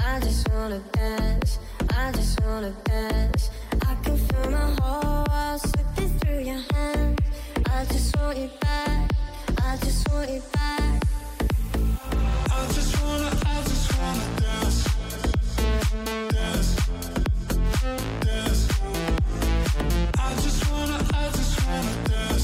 I 0.05 0.21
just 0.21 0.47
wanna 0.51 0.81
dance, 0.93 1.59
I 1.89 2.13
just 2.13 2.39
wanna 2.43 2.75
dance. 2.85 3.49
I 3.91 3.95
can 4.05 4.19
feel 4.19 4.51
my 4.51 4.77
whole 4.79 5.25
world 5.31 5.61
slipping 5.71 6.13
through 6.19 6.41
your 6.51 6.63
hands. 6.75 7.19
I 7.65 7.87
just 7.87 8.15
want 8.19 8.37
you 8.37 8.51
back, 8.61 9.11
I 9.65 9.77
just 9.79 10.07
want 10.11 10.29
you 10.31 10.43
back. 10.53 11.02
I 12.63 12.67
just 12.69 13.03
wanna 13.03 13.31
dance. 22.09 22.42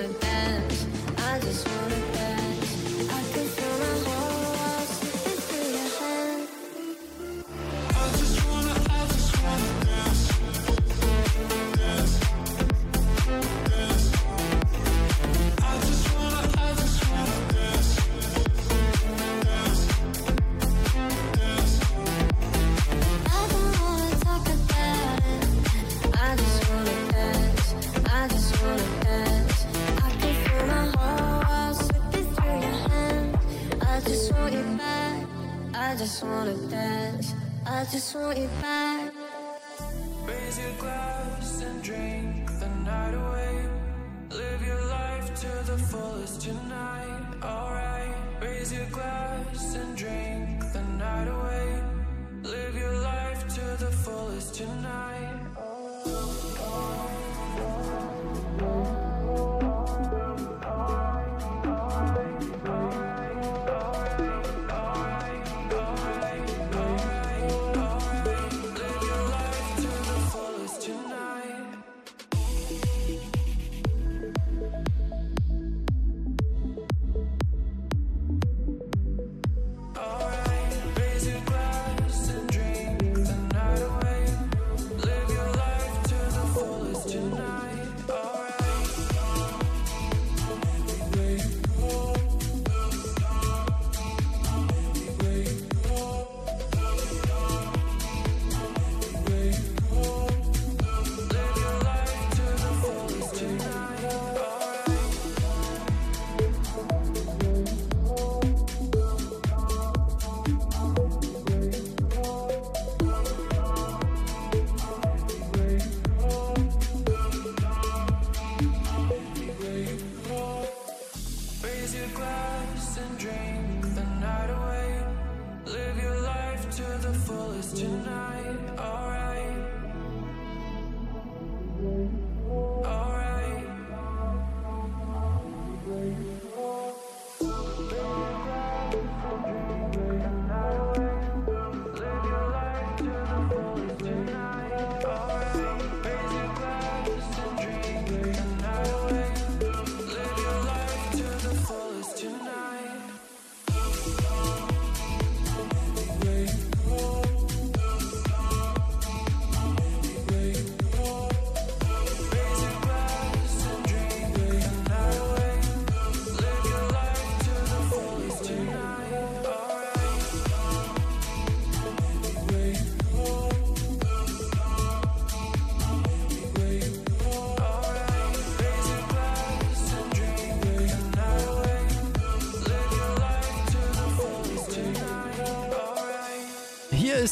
I 0.00 1.40
just 1.40 1.68
wanna 1.68 2.07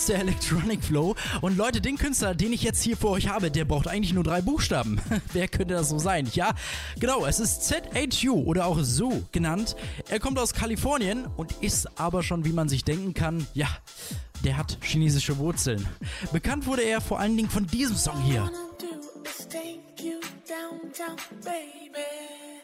ist 0.07 0.12
der 0.12 0.20
Electronic 0.20 0.84
Flow. 0.84 1.16
Und 1.40 1.57
Leute, 1.57 1.80
den 1.80 1.98
Künstler, 1.98 2.32
den 2.32 2.52
ich 2.52 2.62
jetzt 2.62 2.80
hier 2.80 2.96
für 2.96 3.09
euch 3.09 3.28
habe, 3.28 3.50
der 3.50 3.64
braucht 3.64 3.88
eigentlich 3.88 4.12
nur 4.12 4.22
drei 4.22 4.40
Buchstaben. 4.40 5.00
Wer 5.32 5.48
könnte 5.48 5.74
das 5.74 5.88
so 5.88 5.98
sein? 5.98 6.28
Ja, 6.32 6.54
genau, 7.00 7.26
es 7.26 7.40
ist 7.40 7.64
ZHU 7.64 8.44
oder 8.44 8.66
auch 8.66 8.78
Zoo 8.82 9.22
genannt. 9.32 9.74
Er 10.09 10.20
kommt 10.20 10.38
aus 10.38 10.54
Kalifornien 10.54 11.26
und 11.36 11.50
ist 11.61 11.98
aber 11.98 12.22
schon, 12.22 12.44
wie 12.44 12.52
man 12.52 12.68
sich 12.68 12.84
denken 12.84 13.14
kann, 13.14 13.48
ja, 13.52 13.66
der 14.44 14.57
hat 14.57 14.78
chinesische 14.80 15.38
Wurzeln. 15.38 15.84
Bekannt 16.32 16.66
wurde 16.66 16.82
er 16.82 17.00
vor 17.00 17.18
allen 17.18 17.36
Dingen 17.36 17.50
von 17.50 17.66
diesem 17.66 17.96
Song 17.96 18.22
hier. 18.22 18.42
wanna 18.42 18.52
do 18.78 19.28
is 19.28 19.48
take 19.48 19.80
downtown, 20.46 21.16
baby. 21.42 22.55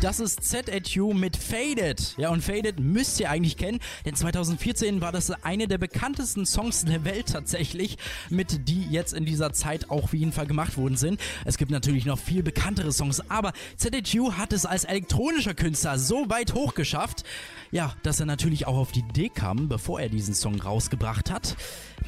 Das 0.00 0.18
ist 0.18 0.42
ZHU 0.44 1.12
mit 1.12 1.36
Faded. 1.36 2.14
Ja, 2.16 2.30
und 2.30 2.42
Faded 2.42 2.80
müsst 2.80 3.20
ihr 3.20 3.28
eigentlich 3.28 3.58
kennen, 3.58 3.80
denn 4.06 4.14
2014 4.14 5.02
war 5.02 5.12
das 5.12 5.30
eine 5.44 5.68
der 5.68 5.76
bekanntesten 5.76 6.46
Songs 6.46 6.86
der 6.86 7.04
Welt 7.04 7.28
tatsächlich, 7.28 7.98
mit 8.30 8.66
die 8.66 8.86
jetzt 8.88 9.12
in 9.12 9.26
dieser 9.26 9.52
Zeit 9.52 9.90
auch 9.90 10.04
auf 10.04 10.14
jeden 10.14 10.32
Fall 10.32 10.46
gemacht 10.46 10.78
worden 10.78 10.96
sind. 10.96 11.20
Es 11.44 11.58
gibt 11.58 11.70
natürlich 11.70 12.06
noch 12.06 12.18
viel 12.18 12.42
bekanntere 12.42 12.92
Songs, 12.92 13.20
aber 13.28 13.52
ZHU 13.76 14.32
hat 14.32 14.54
es 14.54 14.64
als 14.64 14.84
elektronischer 14.84 15.52
Künstler 15.52 15.98
so 15.98 16.30
weit 16.30 16.54
hoch 16.54 16.72
geschafft, 16.72 17.24
ja, 17.70 17.94
dass 18.02 18.20
er 18.20 18.26
natürlich 18.26 18.66
auch 18.66 18.78
auf 18.78 18.92
die 18.92 19.00
Idee 19.00 19.28
kam, 19.28 19.68
bevor 19.68 20.00
er 20.00 20.08
diesen 20.08 20.34
Song 20.34 20.58
rausgebracht 20.62 21.30
hat. 21.30 21.56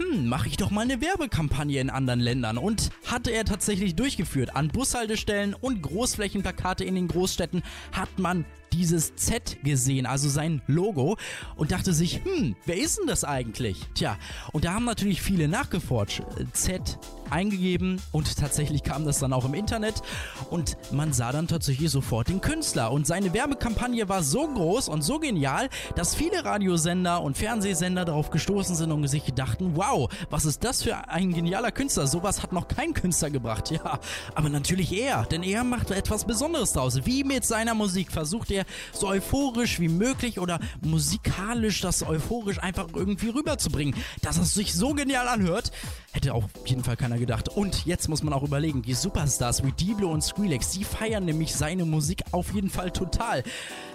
Hm, 0.03 0.29
mache 0.29 0.49
ich 0.49 0.57
doch 0.57 0.71
mal 0.71 0.83
eine 0.83 1.01
Werbekampagne 1.01 1.81
in 1.81 1.91
anderen 1.91 2.21
Ländern 2.21 2.59
und 2.59 2.91
hatte 3.07 3.31
er 3.31 3.45
tatsächlich 3.45 3.95
durchgeführt. 3.95 4.57
An 4.57 4.69
Bushaltestellen 4.69 5.55
und 5.55 5.83
Großflächenplakate 5.83 6.85
in 6.85 6.95
den 6.95 7.09
Großstädten 7.09 7.63
hat 7.93 8.19
man 8.19 8.45
dieses 8.73 9.15
Z 9.17 9.59
gesehen, 9.63 10.07
also 10.07 10.29
sein 10.29 10.63
Logo 10.67 11.19
und 11.57 11.73
dachte 11.73 11.93
sich, 11.93 12.25
hm, 12.25 12.57
wer 12.65 12.79
ist 12.79 12.99
denn 12.99 13.07
das 13.07 13.23
eigentlich? 13.23 13.77
Tja, 13.95 14.19
und 14.53 14.65
da 14.65 14.73
haben 14.73 14.87
natürlich 14.87 15.21
viele 15.21 15.47
nachgeforscht, 15.47 16.23
Z 16.53 16.99
eingegeben 17.33 18.01
und 18.13 18.37
tatsächlich 18.37 18.83
kam 18.83 19.05
das 19.05 19.19
dann 19.19 19.33
auch 19.33 19.45
im 19.45 19.55
Internet 19.55 20.03
und 20.51 20.77
man 20.93 21.13
sah 21.13 21.33
dann 21.33 21.49
tatsächlich 21.49 21.91
sofort 21.91 22.29
den 22.29 22.41
Künstler 22.41 22.93
und 22.93 23.07
seine 23.07 23.33
Werbekampagne 23.33 24.09
war 24.09 24.23
so 24.23 24.47
groß 24.47 24.89
und 24.89 25.03
so 25.03 25.19
genial, 25.19 25.69
dass 25.97 26.15
viele 26.15 26.45
Radiosender 26.45 27.23
und 27.23 27.37
Fernsehsender 27.37 28.05
darauf 28.05 28.31
gestoßen 28.31 28.77
sind 28.77 28.93
und 28.93 29.07
sich 29.09 29.25
dachten, 29.35 29.73
wow, 29.75 30.13
was 30.31 30.45
ist 30.45 30.63
das 30.65 30.83
für 30.83 31.09
ein 31.09 31.33
genialer 31.33 31.73
Künstler? 31.73 32.07
Sowas 32.07 32.43
hat 32.43 32.53
noch 32.53 32.69
kein 32.69 32.95
Künstler 32.95 33.31
gebracht. 33.31 33.71
Ja, 33.83 33.99
aber 34.35 34.51
natürlich 34.51 34.93
er, 34.93 35.25
denn 35.25 35.43
er 35.43 35.65
macht 35.65 35.93
etwas 35.93 36.27
Besonderes 36.27 36.75
draus. 36.75 37.07
Wie 37.07 37.25
mit 37.25 37.45
seiner 37.47 37.75
Musik 37.75 38.13
versucht 38.13 38.51
er 38.51 38.67
so 38.93 39.09
euphorisch 39.09 39.81
wie 39.81 39.89
möglich 39.89 40.39
oder 40.39 40.61
musikalisch 40.83 41.81
das 41.81 42.03
euphorisch 42.03 42.59
einfach 42.59 42.89
irgendwie 42.95 43.31
rüberzubringen, 43.31 43.95
dass 44.21 44.37
es 44.37 44.53
sich 44.53 44.75
so 44.75 44.93
genial 44.93 45.27
anhört. 45.27 45.73
Hätte 46.13 46.35
auf 46.35 46.45
jeden 46.67 46.85
Fall 46.85 46.97
keiner 46.97 47.19
gedacht. 47.23 47.49
Und 47.49 47.87
jetzt 47.87 48.09
muss 48.09 48.23
man 48.23 48.35
auch 48.35 48.43
überlegen, 48.43 48.83
die 48.83 48.95
Superstars 48.95 49.65
wie 49.65 49.73
Diblo 49.73 50.11
und 50.11 50.23
Skrillex, 50.23 50.71
die 50.71 50.85
feiern 50.85 51.25
nämlich 51.25 51.55
seine 51.55 51.85
Musik 51.85 52.23
auf 52.33 52.53
jeden 52.53 52.69
Fall 52.69 52.91
total. 52.91 53.43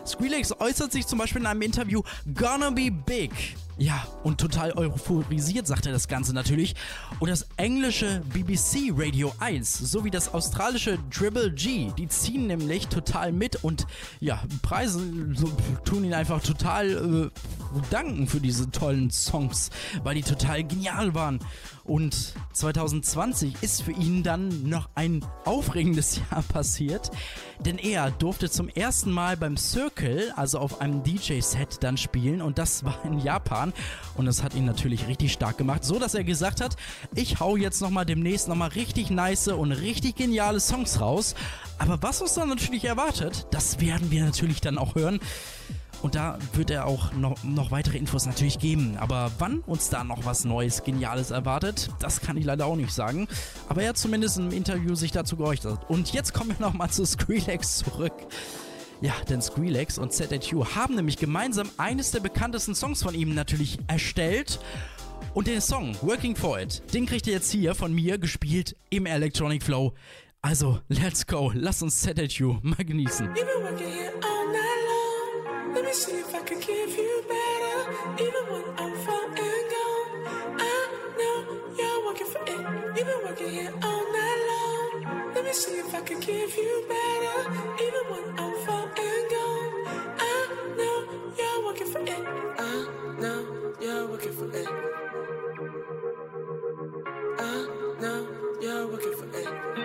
Skrillex 0.07 0.53
äußert 0.59 0.91
sich 0.91 1.05
zum 1.05 1.19
Beispiel 1.19 1.41
in 1.41 1.47
einem 1.47 1.61
Interview, 1.61 2.01
gonna 2.33 2.69
be 2.69 2.91
big. 2.91 3.31
Ja, 3.79 4.07
und 4.23 4.39
total 4.39 4.75
euphorisiert 4.75 5.67
sagt 5.67 5.85
er 5.85 5.91
das 5.91 6.07
Ganze 6.07 6.33
natürlich. 6.33 6.75
Und 7.19 7.29
das 7.29 7.45
englische 7.57 8.21
BBC 8.33 8.91
Radio 8.95 9.31
1 9.37 9.77
sowie 9.91 10.09
das 10.09 10.33
australische 10.33 10.97
Dribble 11.15 11.51
G, 11.51 11.91
die 11.95 12.07
ziehen 12.07 12.47
nämlich 12.47 12.87
total 12.87 13.31
mit 13.31 13.63
und 13.63 13.85
ja, 14.19 14.41
preisen, 14.63 15.35
so, 15.35 15.51
tun 15.85 16.05
ihn 16.05 16.15
einfach 16.15 16.41
total 16.41 16.89
äh, 16.89 17.79
danken 17.91 18.25
für 18.25 18.39
diese 18.39 18.71
tollen 18.71 19.11
Songs, 19.11 19.69
weil 20.03 20.15
die 20.15 20.23
total 20.23 20.63
genial 20.63 21.13
waren. 21.13 21.39
Und 21.83 22.33
2020 22.53 23.61
ist 23.61 23.83
für 23.83 23.91
ihn 23.91 24.23
dann 24.23 24.67
noch 24.67 24.89
ein 24.95 25.23
aufregendes 25.45 26.19
Jahr 26.31 26.41
passiert, 26.41 27.11
denn 27.59 27.77
er 27.77 28.11
durfte 28.11 28.49
zum 28.49 28.69
ersten 28.69 29.11
Mal 29.11 29.37
beim 29.37 29.57
Circle, 29.57 30.31
also 30.35 30.59
auf 30.59 30.81
einem 30.81 31.03
DJ-Set, 31.03 31.77
dann 31.81 31.97
spielen 31.97 32.41
und 32.41 32.57
das 32.57 32.83
war 32.83 33.03
in 33.03 33.19
Japan 33.19 33.73
und 34.15 34.25
das 34.25 34.43
hat 34.43 34.53
ihn 34.53 34.65
natürlich 34.65 35.07
richtig 35.07 35.33
stark 35.33 35.57
gemacht, 35.57 35.83
so 35.83 35.99
dass 35.99 36.13
er 36.13 36.23
gesagt 36.23 36.61
hat, 36.61 36.75
ich 37.15 37.39
hau 37.39 37.57
jetzt 37.57 37.81
nochmal 37.81 38.05
demnächst 38.05 38.47
nochmal 38.47 38.69
richtig 38.69 39.09
nice 39.09 39.47
und 39.47 39.71
richtig 39.71 40.15
geniale 40.15 40.59
Songs 40.59 41.01
raus. 41.01 41.35
Aber 41.79 42.01
was 42.01 42.21
uns 42.21 42.33
dann 42.33 42.49
natürlich 42.49 42.85
erwartet, 42.85 43.47
das 43.51 43.79
werden 43.79 44.11
wir 44.11 44.23
natürlich 44.25 44.61
dann 44.61 44.77
auch 44.77 44.95
hören. 44.95 45.19
Und 46.01 46.15
da 46.15 46.37
wird 46.53 46.69
er 46.69 46.85
auch 46.85 47.11
noch, 47.13 47.43
noch 47.43 47.71
weitere 47.71 47.97
Infos 47.97 48.25
natürlich 48.25 48.59
geben. 48.59 48.97
Aber 48.97 49.31
wann 49.39 49.59
uns 49.61 49.89
da 49.89 50.03
noch 50.03 50.25
was 50.25 50.45
Neues, 50.45 50.83
Geniales 50.83 51.31
erwartet, 51.31 51.89
das 51.99 52.21
kann 52.21 52.37
ich 52.37 52.45
leider 52.45 52.65
auch 52.65 52.75
nicht 52.75 52.91
sagen. 52.91 53.27
Aber 53.67 53.81
er 53.81 53.89
hat 53.89 53.97
zumindest 53.97 54.37
im 54.37 54.51
Interview 54.51 54.95
sich 54.95 55.11
dazu 55.11 55.37
geäußert. 55.37 55.89
Und 55.89 56.13
jetzt 56.13 56.33
kommen 56.33 56.51
wir 56.57 56.65
nochmal 56.65 56.89
zu 56.89 57.05
Skrillex 57.05 57.79
zurück. 57.79 58.13
Ja, 59.01 59.13
denn 59.29 59.41
Skrillex 59.41 59.97
und 59.97 60.11
ZHU 60.11 60.65
haben 60.65 60.95
nämlich 60.95 61.17
gemeinsam 61.17 61.69
eines 61.77 62.11
der 62.11 62.19
bekanntesten 62.19 62.73
Songs 62.73 63.03
von 63.03 63.13
ihm 63.13 63.35
natürlich 63.35 63.77
erstellt. 63.87 64.59
Und 65.33 65.47
den 65.47 65.61
Song 65.61 65.95
Working 66.01 66.35
For 66.35 66.59
It, 66.59 66.81
den 66.93 67.05
kriegt 67.05 67.27
ihr 67.27 67.33
jetzt 67.33 67.51
hier 67.51 67.75
von 67.75 67.93
mir 67.93 68.17
gespielt 68.17 68.75
im 68.89 69.05
Electronic 69.05 69.61
Flow. 69.61 69.93
Also, 70.41 70.79
let's 70.87 71.27
go, 71.27 71.51
lass 71.53 71.81
uns 71.81 72.01
ZHU 72.01 72.57
mal 72.61 72.83
genießen. 72.83 73.27
You've 73.27 73.33
been 73.33 73.63
working 73.63 73.87
here 73.87 74.13
all 74.13 74.47
night 74.47 74.87
long. 74.87 74.96
Let 75.77 75.85
me 75.85 75.93
see 75.93 76.13
if 76.13 76.33
I 76.33 76.41
can 76.41 76.59
give 76.59 76.89
you 76.97 77.23
better. 77.29 77.77
Even 78.25 78.43
when 78.51 78.63
I'm 78.79 78.95
far 79.05 79.25
and 79.25 79.37
gone. 79.37 80.09
I 80.57 80.79
know 81.19 81.37
you're 81.77 82.03
working 82.03 82.25
for 82.25 82.41
it. 82.47 82.97
You've 82.97 83.05
been 83.05 83.21
working 83.23 83.49
here 83.51 83.71
all 83.83 84.03
night 84.11 84.41
long. 84.49 85.33
Let 85.35 85.45
me 85.45 85.53
see 85.53 85.73
if 85.73 85.93
I 85.93 86.01
can 86.01 86.19
give 86.19 86.57
you 86.57 86.83
better. 86.89 87.37
Even 87.85 88.03
when 88.09 88.39
I'm 88.39 88.55
far 88.65 88.85
and 88.85 89.29
gone. 89.29 89.73
I 90.17 90.49
know 90.79 90.97
you're 91.37 91.65
working 91.65 91.87
for 91.93 92.01
it. 92.01 92.23
I 92.57 92.87
know 93.21 93.39
you're 93.79 94.07
working 94.07 94.33
for 94.33 94.49
it. 94.57 94.67
I 97.37 97.67
know 98.01 98.27
you're 98.61 98.87
working 98.87 99.13
for 99.13 99.29
it. 99.37 99.76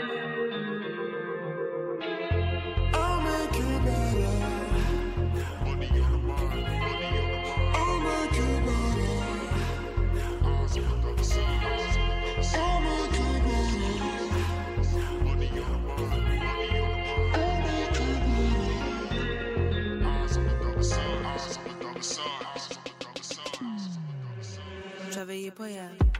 Yeah. 25.68 26.11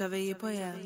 travaillez 0.00 0.34
pas, 0.34 0.50
Yann. 0.50 0.78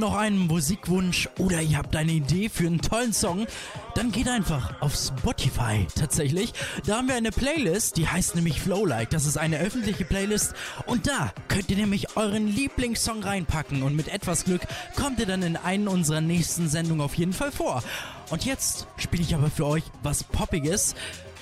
noch 0.00 0.16
einen 0.16 0.38
Musikwunsch 0.38 1.28
oder 1.38 1.60
ihr 1.60 1.78
habt 1.78 1.94
eine 1.94 2.12
Idee 2.12 2.48
für 2.48 2.66
einen 2.66 2.80
tollen 2.80 3.12
Song, 3.12 3.46
dann 3.94 4.10
geht 4.10 4.28
einfach 4.28 4.80
auf 4.80 4.94
Spotify 4.94 5.86
tatsächlich. 5.94 6.52
Da 6.86 6.96
haben 6.96 7.08
wir 7.08 7.14
eine 7.14 7.30
Playlist, 7.30 7.96
die 7.96 8.08
heißt 8.08 8.34
nämlich 8.34 8.60
Flow 8.60 8.84
Like. 8.84 9.10
Das 9.10 9.26
ist 9.26 9.36
eine 9.36 9.58
öffentliche 9.58 10.04
Playlist 10.04 10.54
und 10.86 11.06
da 11.06 11.32
könnt 11.48 11.70
ihr 11.70 11.76
nämlich 11.76 12.16
euren 12.16 12.48
Lieblingssong 12.48 13.22
reinpacken 13.22 13.82
und 13.82 13.94
mit 13.94 14.08
etwas 14.08 14.44
Glück 14.44 14.62
kommt 14.96 15.20
ihr 15.20 15.26
dann 15.26 15.42
in 15.42 15.56
einen 15.56 15.86
unserer 15.86 16.20
nächsten 16.20 16.68
Sendungen 16.68 17.02
auf 17.02 17.14
jeden 17.14 17.32
Fall 17.32 17.52
vor. 17.52 17.82
Und 18.30 18.44
jetzt 18.44 18.86
spiele 18.96 19.22
ich 19.22 19.34
aber 19.34 19.50
für 19.50 19.66
euch 19.66 19.84
was 20.02 20.24
Poppiges 20.24 20.94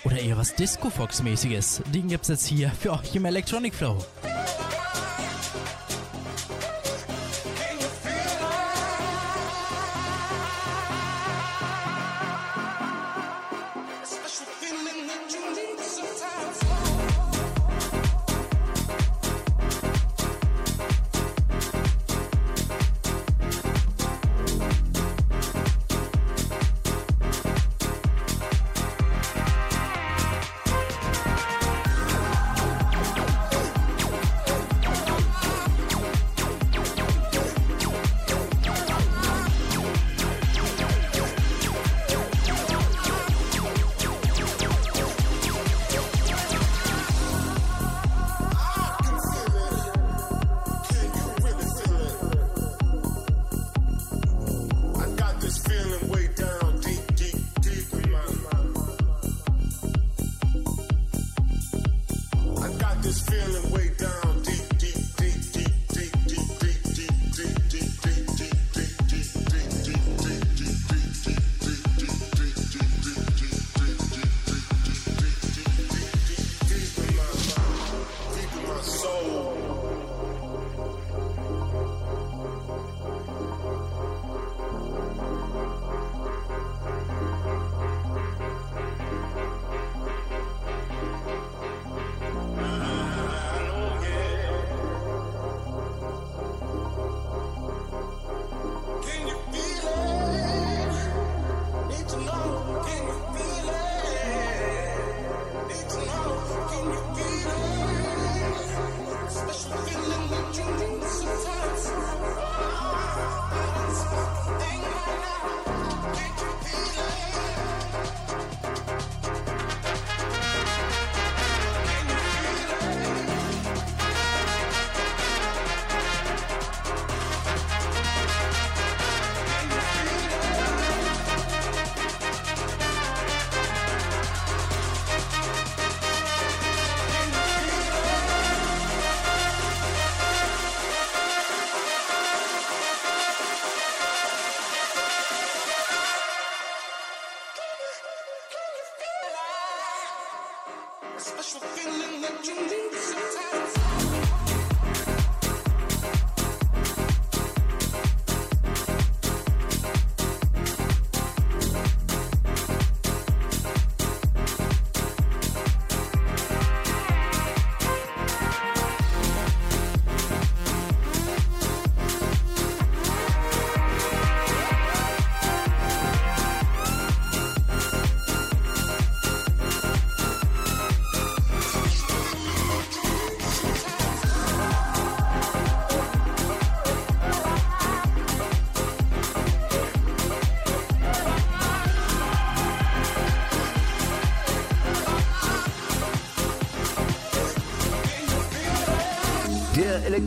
oder 0.05 0.19
eher 0.19 0.37
was 0.37 0.55
Disco 0.55 0.91
Fox 0.91 1.23
mäßiges. 1.23 1.83
Den 1.95 2.09
gibt 2.09 2.23
es 2.25 2.29
jetzt 2.29 2.47
hier 2.47 2.71
für 2.71 2.93
euch 2.93 3.15
im 3.15 3.25
Electronic 3.25 3.75
Flow. 3.75 4.05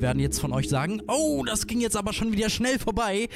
Werden 0.00 0.20
jetzt 0.20 0.40
von 0.40 0.52
euch 0.52 0.68
sagen, 0.68 1.02
oh, 1.08 1.44
das 1.44 1.66
ging 1.66 1.80
jetzt 1.80 1.96
aber 1.96 2.12
schon 2.12 2.32
wieder 2.32 2.50
schnell 2.50 2.78
vorbei. 2.78 3.28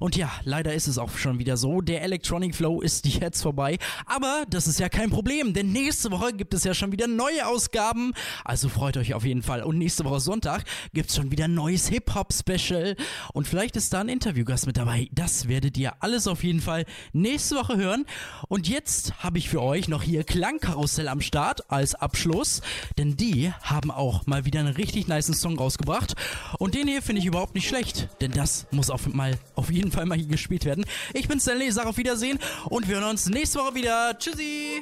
Und 0.00 0.16
ja, 0.16 0.30
leider 0.44 0.74
ist 0.74 0.86
es 0.86 0.98
auch 0.98 1.16
schon 1.16 1.38
wieder 1.38 1.56
so. 1.56 1.80
Der 1.80 2.02
Electronic 2.02 2.54
Flow 2.54 2.80
ist 2.80 3.06
jetzt 3.20 3.42
vorbei. 3.42 3.78
Aber 4.06 4.44
das 4.48 4.66
ist 4.66 4.80
ja 4.80 4.88
kein 4.88 5.10
Problem, 5.10 5.52
denn 5.54 5.72
nächste 5.72 6.10
Woche 6.10 6.32
gibt 6.32 6.54
es 6.54 6.64
ja 6.64 6.74
schon 6.74 6.92
wieder 6.92 7.06
neue 7.06 7.46
Ausgaben. 7.46 8.12
Also 8.44 8.68
freut 8.68 8.96
euch 8.96 9.14
auf 9.14 9.24
jeden 9.24 9.42
Fall. 9.42 9.62
Und 9.62 9.78
nächste 9.78 10.04
Woche 10.04 10.20
Sonntag 10.20 10.64
gibt 10.92 11.10
es 11.10 11.16
schon 11.16 11.30
wieder 11.30 11.44
ein 11.44 11.54
neues 11.54 11.88
Hip-Hop-Special. 11.88 12.96
Und 13.32 13.48
vielleicht 13.48 13.76
ist 13.76 13.92
da 13.92 14.00
ein 14.00 14.08
Interviewgast 14.08 14.66
mit 14.66 14.76
dabei. 14.76 15.08
Das 15.12 15.48
werdet 15.48 15.76
ihr 15.78 16.02
alles 16.02 16.26
auf 16.26 16.44
jeden 16.44 16.60
Fall 16.60 16.84
nächste 17.12 17.56
Woche 17.56 17.76
hören. 17.76 18.06
Und 18.48 18.68
jetzt 18.68 19.22
habe 19.22 19.38
ich 19.38 19.48
für 19.48 19.62
euch 19.62 19.88
noch 19.88 20.02
hier 20.02 20.24
Klangkarussell 20.24 21.08
am 21.08 21.20
Start 21.20 21.70
als 21.70 21.94
Abschluss. 21.94 22.62
Denn 22.96 23.16
die 23.16 23.52
haben 23.62 23.90
auch 23.90 24.26
mal 24.26 24.44
wieder 24.44 24.60
einen 24.60 24.74
richtig 24.74 25.08
nice 25.08 25.28
Song 25.28 25.58
rausgebracht. 25.58 26.14
Und 26.58 26.74
den 26.74 26.88
hier 26.88 27.02
finde 27.02 27.20
ich 27.20 27.26
überhaupt 27.26 27.54
nicht 27.54 27.68
schlecht. 27.68 28.08
Denn 28.20 28.32
das 28.32 28.66
muss 28.70 28.90
auf, 28.90 29.06
mal, 29.06 29.38
auf 29.54 29.70
jeden 29.70 29.87
Fall 29.92 30.06
mal 30.06 30.18
hier 30.18 30.26
gespielt 30.26 30.64
werden. 30.64 30.84
Ich 31.14 31.28
bin 31.28 31.40
Stanley, 31.40 31.70
sag 31.70 31.86
auf 31.86 31.96
Wiedersehen. 31.96 32.38
Und 32.66 32.88
wir 32.88 32.96
hören 32.96 33.10
uns 33.10 33.28
nächste 33.28 33.58
Woche 33.58 33.74
wieder. 33.74 34.18
Tschüssi. 34.18 34.80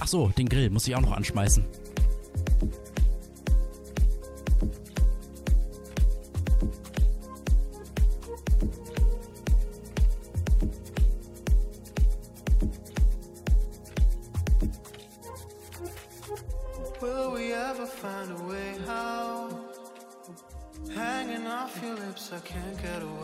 Ach 0.00 0.06
so, 0.08 0.28
den 0.28 0.48
Grill 0.48 0.70
muss 0.70 0.86
ich 0.86 0.94
auch 0.94 1.00
noch 1.00 1.12
anschmeißen. 1.12 1.64
Will 17.00 17.32
we 17.34 17.52
ever 17.52 17.86
find 17.86 18.30
a 18.30 18.42
way 18.48 18.78
out? 18.88 19.72
Hanging 20.94 21.46
off 21.48 21.82
your 21.82 21.94
lips, 21.96 22.30
I 22.32 22.38
can't 22.46 22.80
get 22.80 23.02
away. 23.02 23.21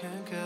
Can't 0.00 0.30
get 0.30 0.39